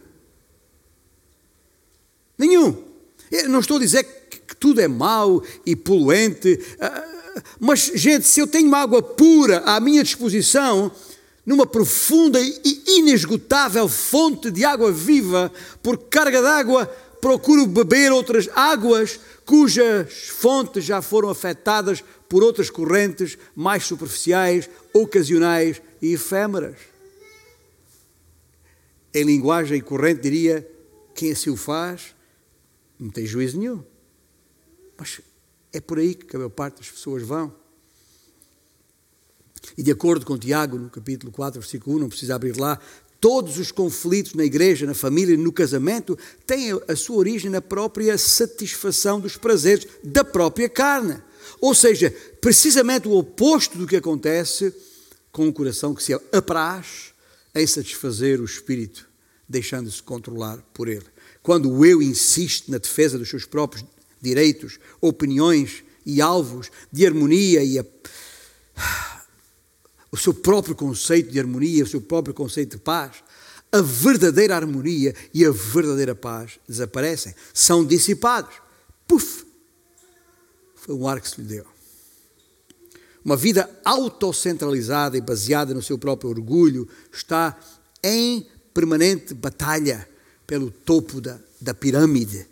[2.37, 2.85] Nenhum.
[3.31, 7.17] Eu não estou a dizer que tudo é mau e poluente, ah,
[7.59, 10.91] mas, gente, se eu tenho água pura à minha disposição,
[11.45, 15.53] numa profunda e inesgotável fonte de água viva,
[15.83, 16.91] por carga d'água,
[17.21, 25.81] procuro beber outras águas cujas fontes já foram afetadas por outras correntes mais superficiais, ocasionais
[26.03, 26.77] e efêmeras.
[29.15, 30.69] Em linguagem corrente diria:
[31.15, 32.15] quem assim o faz
[32.99, 33.83] não tem juízo nenhum.
[34.99, 35.21] Mas
[35.73, 37.55] é por aí que a maior parte das pessoas vão.
[39.77, 42.81] E de acordo com Tiago, no capítulo 4, versículo 1, não precisa abrir lá,
[43.27, 46.17] Todos os conflitos na igreja, na família, no casamento,
[46.47, 51.21] têm a sua origem na própria satisfação dos prazeres da própria carne.
[51.61, 54.73] Ou seja, precisamente o oposto do que acontece
[55.33, 57.13] com o coração que se apraz
[57.53, 59.09] em satisfazer o espírito,
[59.49, 61.07] deixando-se controlar por ele.
[61.43, 63.85] Quando o eu insiste na defesa dos seus próprios
[64.23, 67.85] direitos, opiniões e alvos de harmonia e a
[70.17, 73.17] o seu próprio conceito de harmonia, o seu próprio conceito de paz,
[73.71, 78.55] a verdadeira harmonia e a verdadeira paz desaparecem, são dissipados.
[79.07, 79.45] Puf!
[80.75, 81.67] Foi um ar que se lhe deu.
[83.23, 87.59] Uma vida autocentralizada e baseada no seu próprio orgulho está
[88.03, 90.09] em permanente batalha
[90.47, 92.47] pelo topo da, da pirâmide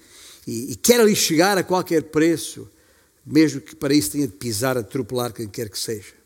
[0.47, 2.69] e, e quer ali chegar a qualquer preço,
[3.25, 6.24] mesmo que para isso tenha de pisar, atropelar quem quer que seja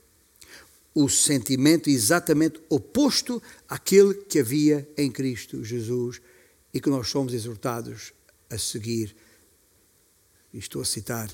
[0.99, 6.21] o sentimento exatamente oposto àquele que havia em Cristo Jesus
[6.75, 8.13] e que nós somos exortados
[8.51, 9.15] a seguir.
[10.53, 11.31] E estou a citar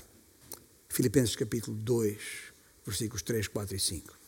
[0.87, 2.17] Filipenses capítulo 2,
[2.85, 4.19] versículos 3, 4 e 5.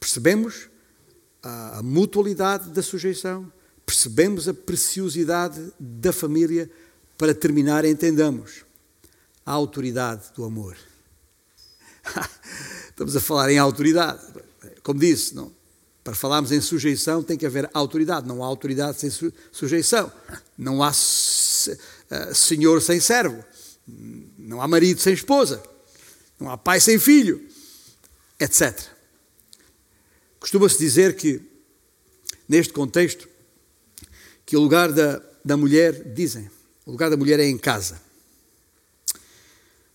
[0.00, 0.68] Percebemos
[1.44, 3.52] a, a mutualidade da sujeição,
[3.86, 6.68] percebemos a preciosidade da família.
[7.16, 8.64] Para terminar, entendamos
[9.46, 10.76] a autoridade do amor.
[12.90, 14.20] Estamos a falar em autoridade.
[14.82, 15.52] Como disse, não,
[16.02, 18.26] para falarmos em sujeição tem que haver autoridade.
[18.26, 20.12] Não há autoridade sem su sujeição.
[20.56, 23.44] Não há uh, senhor sem servo.
[24.38, 25.62] Não há marido sem esposa.
[26.38, 27.46] Não há pai sem filho.
[28.38, 28.78] Etc.
[30.38, 31.42] Costuma-se dizer que,
[32.48, 33.28] neste contexto,
[34.46, 36.50] que o lugar da, da mulher, dizem,
[36.86, 38.00] o lugar da mulher é em casa.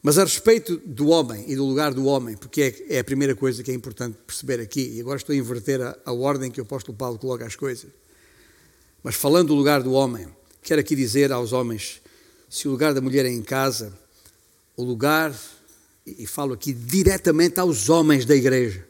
[0.05, 3.35] Mas a respeito do homem e do lugar do homem, porque é, é a primeira
[3.35, 6.61] coisa que é importante perceber aqui, e agora estou a inverter a, a ordem que
[6.61, 7.89] o apóstolo Paulo coloca as coisas.
[9.01, 10.27] Mas falando do lugar do homem,
[10.61, 12.03] quero aqui dizer aos homens:
[12.47, 13.97] se o lugar da mulher é em casa,
[14.77, 15.35] o lugar
[16.05, 18.87] e falo aqui diretamente aos homens da igreja.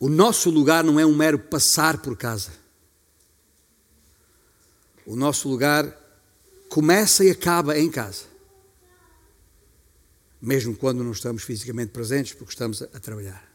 [0.00, 2.50] O nosso lugar não é um mero passar por casa.
[5.06, 5.96] O nosso lugar
[6.68, 8.34] começa e acaba em casa.
[10.40, 13.46] Mesmo quando não estamos fisicamente presentes, porque estamos a, trabalhar.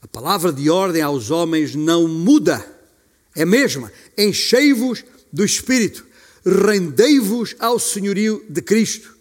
[0.00, 2.64] A palavra de ordem aos homens não muda,
[3.34, 3.92] é a mesma.
[4.16, 6.06] Enchei-vos do Espírito,
[6.44, 9.16] rendei-vos ao senhorio de Cristo.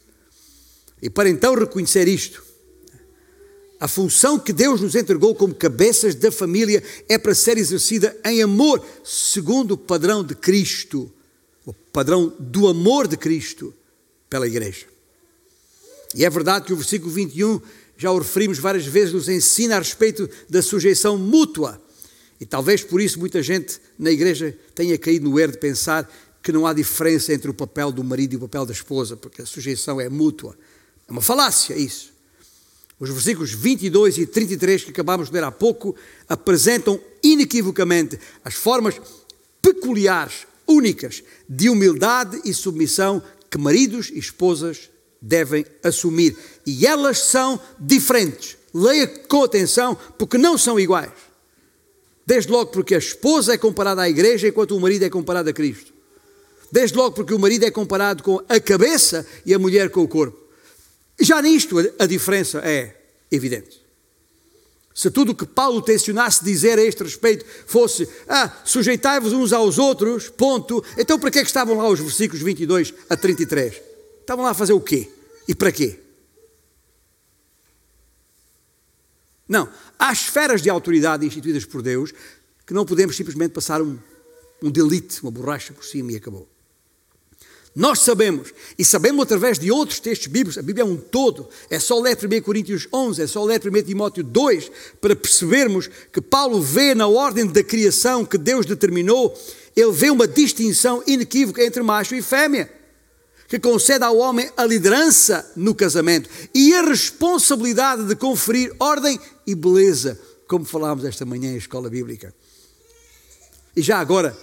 [1.01, 2.43] E para então reconhecer isto,
[3.79, 8.41] a função que Deus nos entregou como cabeças da família é para ser exercida em
[8.41, 11.11] amor, segundo o padrão de Cristo,
[11.65, 13.73] o padrão do amor de Cristo
[14.29, 14.94] pela Igreja.
[16.15, 17.59] E é verdade que o versículo 21,
[17.97, 21.81] já o referimos várias vezes, nos ensina a respeito da sujeição mútua.
[22.39, 26.09] E talvez por isso muita gente na Igreja tenha caído no erro de pensar
[26.41, 29.41] que não há diferença entre o papel do marido e o papel da esposa, porque
[29.41, 30.57] a sujeição é mútua.
[31.05, 32.13] É uma falácia isso.
[32.97, 35.95] Os versículos 22 e 33 que acabamos de ler há pouco
[36.29, 39.01] apresentam inequivocamente as formas
[39.61, 44.89] peculiares, únicas, de humildade e submissão que maridos e esposas
[45.25, 46.37] devem assumir.
[46.65, 48.55] E elas são diferentes.
[48.71, 51.11] Leia com atenção, porque não são iguais.
[52.25, 55.53] Desde logo porque a esposa é comparada à igreja enquanto o marido é comparado a
[55.53, 55.93] Cristo.
[56.71, 60.07] Desde logo porque o marido é comparado com a cabeça e a mulher com o
[60.07, 60.37] corpo.
[61.19, 62.95] Já nisto a diferença é
[63.31, 63.83] evidente.
[64.93, 69.77] Se tudo o que Paulo tensionasse dizer a este respeito fosse ah, sujeitai-vos uns aos
[69.77, 73.81] outros, ponto, então para que é que estavam lá os versículos 22 a 33?
[74.21, 75.09] Estavam lá a fazer o quê?
[75.47, 75.99] E para quê?
[79.47, 79.69] Não,
[79.99, 82.11] há esferas de autoridade instituídas por Deus
[82.65, 83.97] que não podemos simplesmente passar um,
[84.61, 86.49] um delite, uma borracha por cima e acabou.
[87.75, 91.77] Nós sabemos, e sabemos através de outros textos bíblicos, a Bíblia é um todo, é
[91.77, 94.71] só ler 1 Coríntios 11, é só ler 1 Timóteo 2,
[95.01, 99.37] para percebermos que Paulo vê na ordem da criação que Deus determinou,
[99.75, 102.71] ele vê uma distinção inequívoca entre macho e fêmea,
[103.47, 109.53] que concede ao homem a liderança no casamento e a responsabilidade de conferir ordem e
[109.53, 112.33] beleza, como falámos esta manhã em escola bíblica.
[113.75, 114.35] E já agora,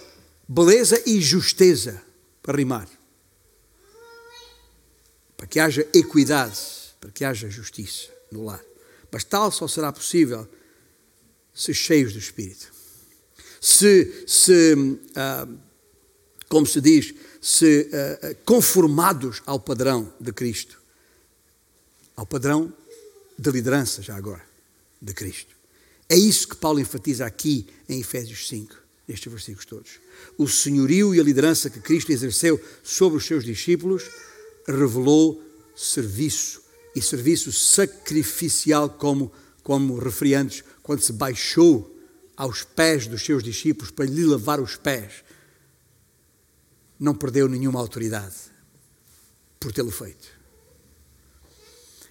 [0.47, 2.01] beleza e justeza,
[2.41, 2.87] para rimar
[5.43, 6.57] para que haja equidade,
[7.01, 8.63] para que haja justiça no lar.
[9.11, 10.47] Mas tal só será possível
[11.53, 12.71] se cheios do Espírito.
[13.59, 15.59] Se, se uh,
[16.47, 17.13] como se diz,
[17.43, 20.79] se uh, conformados ao padrão de Cristo,
[22.15, 22.71] ao padrão
[23.37, 24.41] de liderança, já agora,
[25.01, 25.53] de Cristo.
[26.07, 28.73] É isso que Paulo enfatiza aqui em Efésios 5,
[29.05, 29.91] nestes versículos todos.
[30.37, 34.09] O senhorio e a liderança que Cristo exerceu sobre os seus discípulos
[34.65, 35.43] revelou
[35.75, 36.61] serviço
[36.95, 39.29] e serviço sacrificial, como,
[39.61, 41.93] como referi antes, quando se baixou
[42.37, 45.25] aos pés dos seus discípulos para lhe lavar os pés.
[47.03, 48.33] Não perdeu nenhuma autoridade
[49.59, 50.25] por tê-lo feito.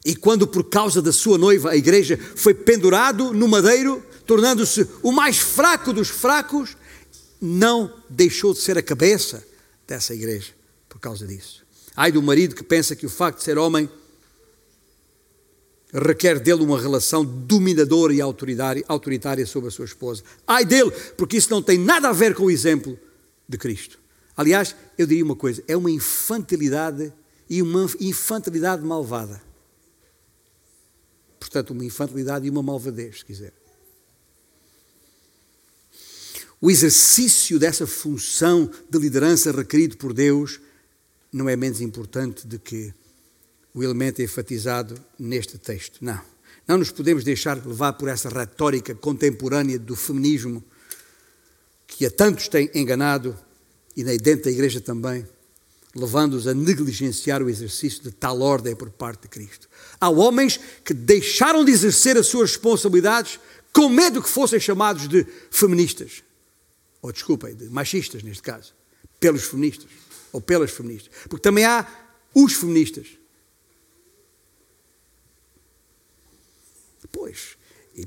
[0.05, 5.11] E quando, por causa da sua noiva, a igreja foi pendurado no madeiro, tornando-se o
[5.11, 6.76] mais fraco dos fracos,
[7.40, 9.43] não deixou de ser a cabeça
[9.86, 10.53] dessa igreja
[10.90, 11.64] por causa disso.
[11.97, 13.88] Ai do marido que pensa que o facto de ser homem
[15.90, 20.22] requer dele uma relação dominadora e autoritária sobre a sua esposa.
[20.47, 22.99] Ai dele, porque isso não tem nada a ver com o exemplo
[23.49, 24.01] de Cristo.
[24.37, 27.12] Aliás, eu diria uma coisa: é uma infantilidade
[27.49, 29.43] e uma infantilidade malvada.
[31.39, 33.53] Portanto, uma infantilidade e uma malvadez, se quiser.
[36.61, 40.61] O exercício dessa função de liderança requerido por Deus
[41.33, 42.95] não é menos importante do que
[43.74, 45.99] o elemento enfatizado neste texto.
[46.01, 46.20] Não.
[46.68, 50.62] Não nos podemos deixar levar por essa retórica contemporânea do feminismo
[51.87, 53.37] que a tantos tem enganado
[53.97, 55.26] e dentro da igreja também,
[55.95, 59.68] levando-os a negligenciar o exercício de tal ordem por parte de Cristo.
[60.01, 63.38] Há homens que deixaram de exercer as suas responsabilidades
[63.72, 66.22] com medo que fossem chamados de feministas.
[67.01, 68.74] Ou, desculpem, de machistas, neste caso,
[69.18, 69.90] pelos feministas
[70.32, 71.12] ou pelas feministas.
[71.28, 71.86] Porque também há
[72.34, 73.07] os feministas.
[77.11, 77.59] Pois,
[77.95, 78.07] e,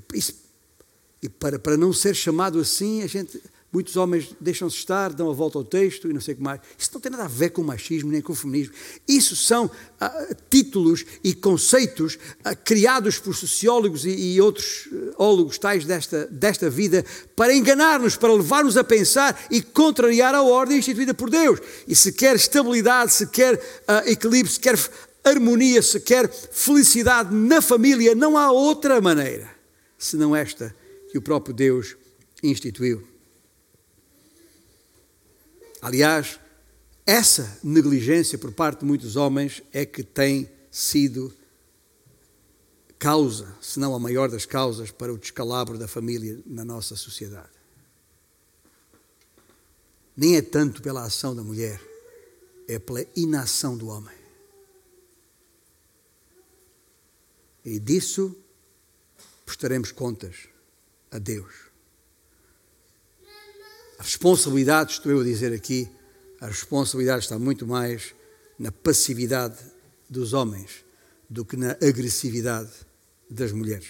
[1.21, 3.41] e para, para não ser chamado assim, a gente
[3.75, 6.61] Muitos homens deixam-se estar, dão a volta ao texto e não sei o que mais.
[6.77, 8.73] Isso não tem nada a ver com o machismo nem com o feminismo.
[9.05, 9.69] Isso são
[9.99, 16.69] ah, títulos e conceitos ah, criados por sociólogos e, e outros ólogos tais desta, desta
[16.69, 17.03] vida
[17.35, 21.59] para enganar-nos, para levar-nos a pensar e contrariar a ordem instituída por Deus.
[21.85, 24.79] E se quer estabilidade, se quer ah, equilíbrio, se quer
[25.21, 29.53] harmonia, se quer felicidade na família, não há outra maneira
[29.97, 30.73] senão esta
[31.11, 31.97] que o próprio Deus
[32.41, 33.14] instituiu.
[35.85, 36.39] Aliás,
[37.05, 41.31] essa negligência por parte de muitos homens é que tem sido
[42.97, 47.51] causa, se não a maior das causas, para o descalabro da família na nossa sociedade.
[50.17, 51.79] Nem é tanto pela ação da mulher,
[52.67, 54.17] é pela inação do homem.
[57.63, 58.35] E disso
[59.45, 60.49] prestaremos contas
[61.11, 61.64] a Deus.
[63.97, 65.89] A responsabilidade, estou eu a dizer aqui,
[66.41, 68.13] a responsabilidade está muito mais
[68.59, 69.57] na passividade
[70.09, 70.83] dos homens
[71.29, 72.71] do que na agressividade
[73.29, 73.89] das mulheres.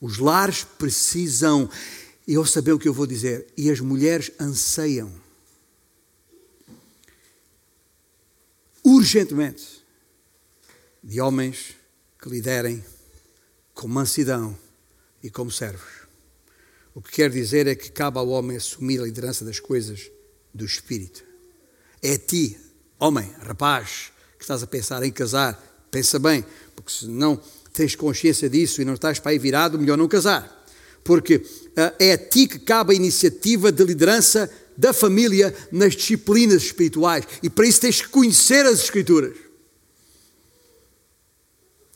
[0.00, 1.68] Os lares precisam,
[2.26, 5.12] e eu saber o que eu vou dizer, e as mulheres anseiam
[8.82, 9.82] urgentemente
[11.02, 11.74] de homens
[12.20, 12.84] que liderem
[13.74, 14.56] com mansidão
[15.22, 16.03] e como servos.
[16.94, 20.12] O que quer dizer é que cabe ao homem assumir a liderança das coisas
[20.54, 21.24] do Espírito.
[22.00, 22.56] É a ti,
[23.00, 26.44] homem, rapaz, que estás a pensar em casar, pensa bem,
[26.76, 27.40] porque se não
[27.72, 30.64] tens consciência disso e não estás para aí virado, melhor não casar.
[31.02, 36.62] Porque uh, é a ti que cabe a iniciativa de liderança da família nas disciplinas
[36.62, 37.24] espirituais.
[37.42, 39.36] E para isso tens que conhecer as Escrituras.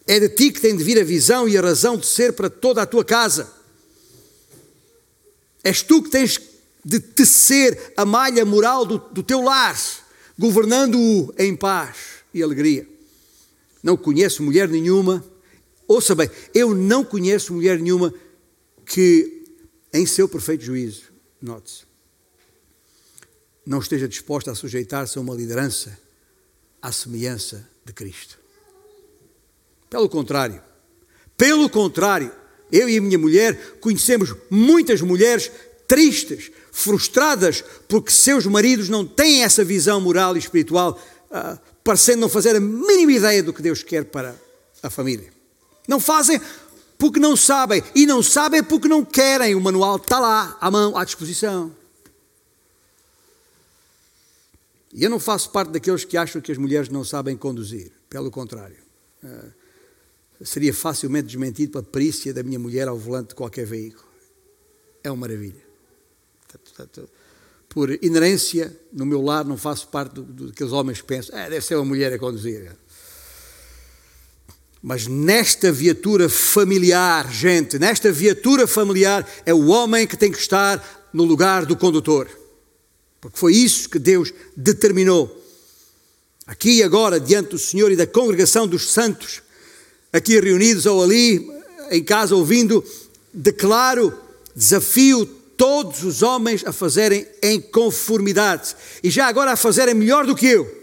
[0.07, 2.51] É de ti que tem de vir a visão e a razão de ser para
[2.51, 3.58] toda a tua casa.
[5.69, 6.41] És tu que tens
[6.83, 9.77] de tecer a malha moral do, do teu lar,
[10.39, 12.89] governando-o em paz e alegria.
[13.83, 15.23] Não conheço mulher nenhuma,
[15.87, 18.15] ouça bem, eu não conheço mulher nenhuma
[18.87, 19.45] que,
[19.93, 21.85] em seu perfeito juízo, note-se,
[23.67, 25.99] não esteja disposta a sujeitar-se a uma liderança
[26.81, 28.39] à semelhança de Cristo.
[29.91, 30.63] Pelo contrário,
[31.37, 32.33] pelo contrário,
[32.71, 35.51] eu e a minha mulher conhecemos muitas mulheres
[35.87, 41.01] tristes, frustradas, porque seus maridos não têm essa visão moral e espiritual,
[41.31, 44.37] uh, parecendo não fazer a mínima ideia do que Deus quer para
[44.83, 45.33] a família.
[45.89, 46.41] Não fazem
[46.99, 49.55] porque não sabem, e não sabem porque não querem.
[49.55, 51.75] O manual está lá, à mão, à disposição.
[54.93, 57.93] E eu não faço parte daqueles que acham que as mulheres não sabem conduzir.
[58.11, 58.77] Pelo contrário.
[59.23, 59.58] Uh,
[60.43, 64.07] seria facilmente desmentido pela perícia da minha mulher ao volante de qualquer veículo.
[65.03, 65.67] É uma maravilha.
[67.69, 71.51] Por inerência, no meu lar, não faço parte do, do, daqueles homens que pensam, é,
[71.51, 72.73] deve ser uma mulher a conduzir.
[74.81, 81.11] Mas nesta viatura familiar, gente, nesta viatura familiar, é o homem que tem que estar
[81.13, 82.29] no lugar do condutor.
[83.21, 85.35] Porque foi isso que Deus determinou.
[86.47, 89.43] Aqui e agora, diante do Senhor e da congregação dos santos,
[90.13, 91.49] aqui reunidos ou ali,
[91.91, 92.85] em casa ouvindo,
[93.33, 94.19] declaro,
[94.55, 100.37] desafio todos os homens a fazerem em conformidade e já agora a fazerem melhor do
[100.37, 100.79] que eu.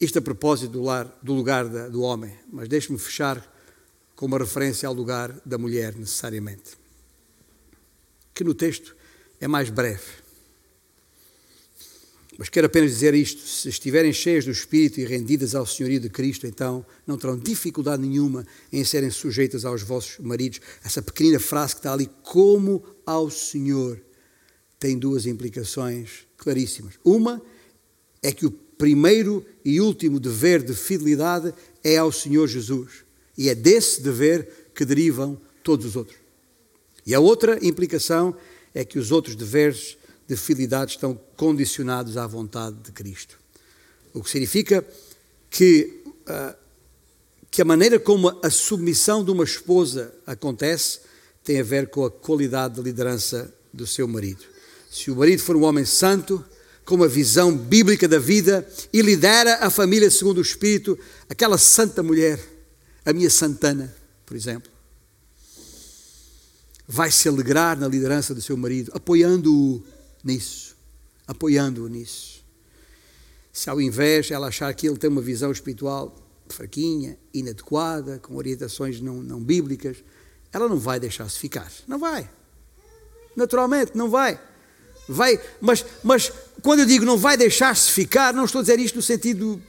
[0.00, 3.44] Isto a propósito do, lar, do lugar da, do homem, mas deixe-me fechar
[4.14, 6.78] com uma referência ao lugar da mulher, necessariamente.
[8.32, 8.94] Que no texto
[9.40, 10.27] é mais breve.
[12.38, 16.08] Mas quero apenas dizer isto: se estiverem cheias do Espírito e rendidas ao senhorio de
[16.08, 20.60] Cristo, então não terão dificuldade nenhuma em serem sujeitas aos vossos maridos.
[20.84, 24.00] Essa pequenina frase que está ali, como ao Senhor,
[24.78, 26.94] tem duas implicações claríssimas.
[27.04, 27.42] Uma
[28.22, 33.04] é que o primeiro e último dever de fidelidade é ao Senhor Jesus.
[33.36, 36.16] E é desse dever que derivam todos os outros.
[37.04, 38.36] E a outra implicação
[38.72, 39.98] é que os outros deveres
[40.28, 43.38] de fidelidade estão condicionados à vontade de Cristo.
[44.12, 44.86] O que significa
[45.48, 46.54] que, uh,
[47.50, 51.00] que a maneira como a submissão de uma esposa acontece
[51.42, 54.44] tem a ver com a qualidade de liderança do seu marido.
[54.90, 56.44] Se o marido for um homem santo,
[56.84, 60.98] com uma visão bíblica da vida e lidera a família segundo o Espírito,
[61.28, 62.38] aquela santa mulher,
[63.04, 63.94] a minha Santana,
[64.26, 64.70] por exemplo,
[66.86, 69.82] vai se alegrar na liderança do seu marido, apoiando-o
[70.24, 70.76] nisso,
[71.26, 72.44] apoiando-o nisso.
[73.52, 76.14] Se ao invés ela achar que ele tem uma visão espiritual
[76.48, 79.98] fraquinha, inadequada, com orientações não, não bíblicas,
[80.52, 81.70] ela não vai deixar-se ficar.
[81.86, 82.28] Não vai.
[83.36, 84.40] Naturalmente, não vai.
[85.08, 88.96] Vai, mas, mas quando eu digo não vai deixar-se ficar, não estou a dizer isto
[88.96, 89.60] no sentido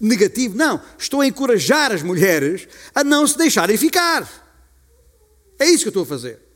[0.00, 0.80] negativo, não.
[0.98, 4.28] Estou a encorajar as mulheres a não se deixarem ficar.
[5.58, 6.49] É isso que eu estou a fazer.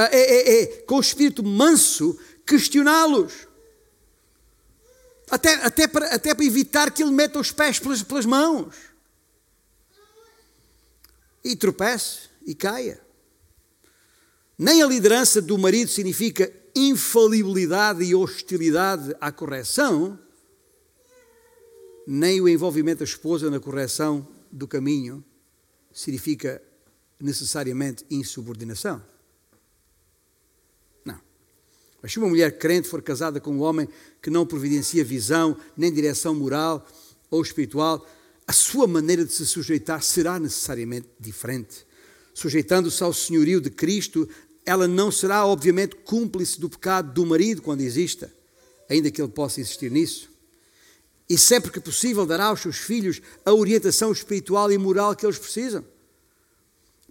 [0.00, 3.48] Ah, é, é, é com o espírito manso questioná-los.
[5.28, 8.76] Até, até, para, até para evitar que ele meta os pés pelas, pelas mãos.
[11.42, 13.00] E tropece e caia.
[14.56, 20.16] Nem a liderança do marido significa infalibilidade e hostilidade à correção,
[22.06, 25.24] nem o envolvimento da esposa na correção do caminho
[25.92, 26.62] significa
[27.18, 29.02] necessariamente insubordinação.
[32.02, 33.88] Mas se uma mulher crente for casada com um homem
[34.22, 36.86] que não providencia visão, nem direção moral
[37.30, 38.06] ou espiritual,
[38.46, 41.86] a sua maneira de se sujeitar será necessariamente diferente.
[42.32, 44.28] Sujeitando-se ao senhorio de Cristo,
[44.64, 48.32] ela não será, obviamente, cúmplice do pecado do marido quando exista,
[48.88, 50.30] ainda que ele possa existir nisso.
[51.28, 55.38] E sempre que possível, dará aos seus filhos a orientação espiritual e moral que eles
[55.38, 55.84] precisam.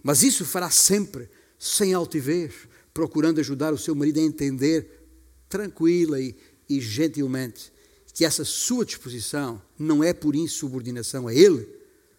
[0.02, 1.28] Mas isso fará sempre
[1.58, 2.52] sem altivez,
[2.98, 5.06] procurando ajudar o seu marido a entender
[5.48, 6.34] tranquila e,
[6.68, 7.72] e gentilmente
[8.12, 11.68] que essa sua disposição não é por insubordinação a ele,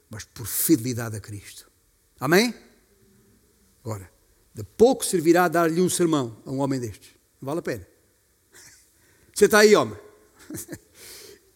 [0.09, 1.69] mas por fidelidade a Cristo.
[2.17, 2.53] Amém?
[3.84, 4.09] Agora,
[4.53, 7.09] de pouco servirá dar-lhe um sermão a um homem destes.
[7.41, 7.86] Não vale a pena.
[9.36, 9.99] Você está aí, homem?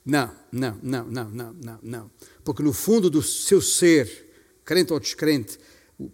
[0.05, 2.11] Não, não, não, não, não, não, não.
[2.43, 5.57] Porque no fundo do seu ser, crente ou descrente,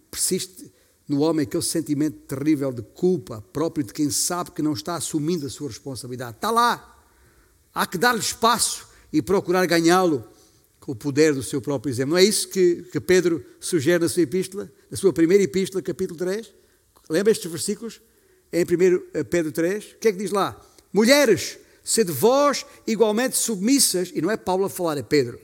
[0.08, 0.72] persiste
[1.10, 5.44] no homem aquele sentimento terrível de culpa próprio de quem sabe que não está assumindo
[5.44, 6.36] a sua responsabilidade.
[6.36, 6.98] Está lá.
[7.74, 10.24] Há que dar-lhe espaço e procurar ganhá-lo
[10.78, 12.12] com o poder do seu próprio exemplo.
[12.12, 16.16] Não é isso que, que Pedro sugere na sua epístola, na sua primeira epístola, capítulo
[16.16, 16.54] 3?
[17.08, 18.00] Lembra estes versículos?
[18.52, 20.64] Em 1 Pedro 3, o que é que diz lá?
[20.92, 25.40] Mulheres, sede vós igualmente submissas, e não é Paulo a falar, é Pedro,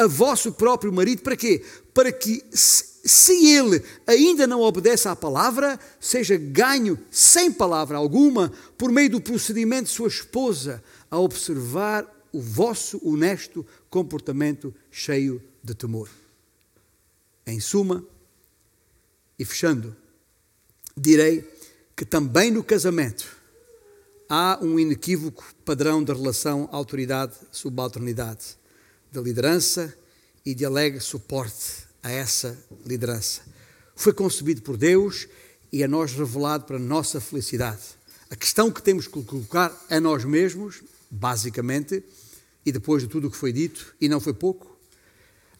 [0.00, 1.62] a vosso próprio marido, para quê?
[1.92, 8.90] Para que, se ele ainda não obedece à palavra, seja ganho sem palavra alguma, por
[8.90, 16.08] meio do procedimento de sua esposa, a observar o vosso honesto comportamento cheio de temor.
[17.46, 18.02] Em suma,
[19.38, 19.94] e fechando,
[20.96, 21.46] direi
[21.94, 23.36] que também no casamento
[24.28, 28.59] há um inequívoco padrão de relação autoridade-subalternidade
[29.10, 29.94] de liderança
[30.44, 33.42] e de alegre suporte a essa liderança.
[33.94, 35.28] Foi concebido por Deus
[35.72, 37.82] e a nós revelado para a nossa felicidade.
[38.30, 42.02] A questão que temos que colocar a nós mesmos, basicamente,
[42.64, 44.78] e depois de tudo o que foi dito, e não foi pouco,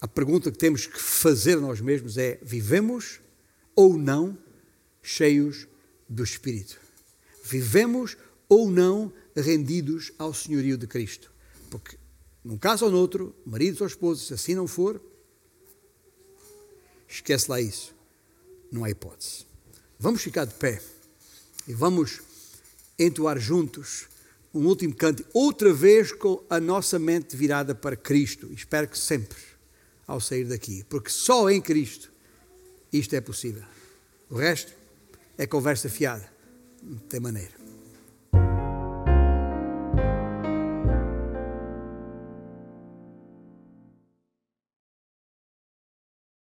[0.01, 3.21] a pergunta que temos que fazer a nós mesmos é: vivemos
[3.75, 4.39] ou não
[5.03, 5.67] cheios
[6.09, 6.79] do Espírito?
[7.45, 8.17] Vivemos
[8.49, 11.31] ou não rendidos ao senhorio de Cristo?
[11.69, 11.97] Porque
[12.45, 15.01] num caso ou noutro, maridos ou esposos, se assim não for,
[17.09, 17.95] esquece lá isso.
[18.71, 19.47] Não há hipótese.
[19.99, 20.81] Vamos ficar de pé
[21.67, 22.21] e vamos
[22.99, 24.09] entoar juntos
[24.53, 28.53] um último canto, outra vez com a nossa mente virada para Cristo.
[28.53, 29.39] Espero que sempre,
[30.07, 32.11] ao sair daqui, porque só em Cristo
[32.93, 33.63] isto é possível.
[34.29, 34.73] O resto
[35.39, 36.29] é conversa fiada.
[36.83, 37.60] Não tem maneira.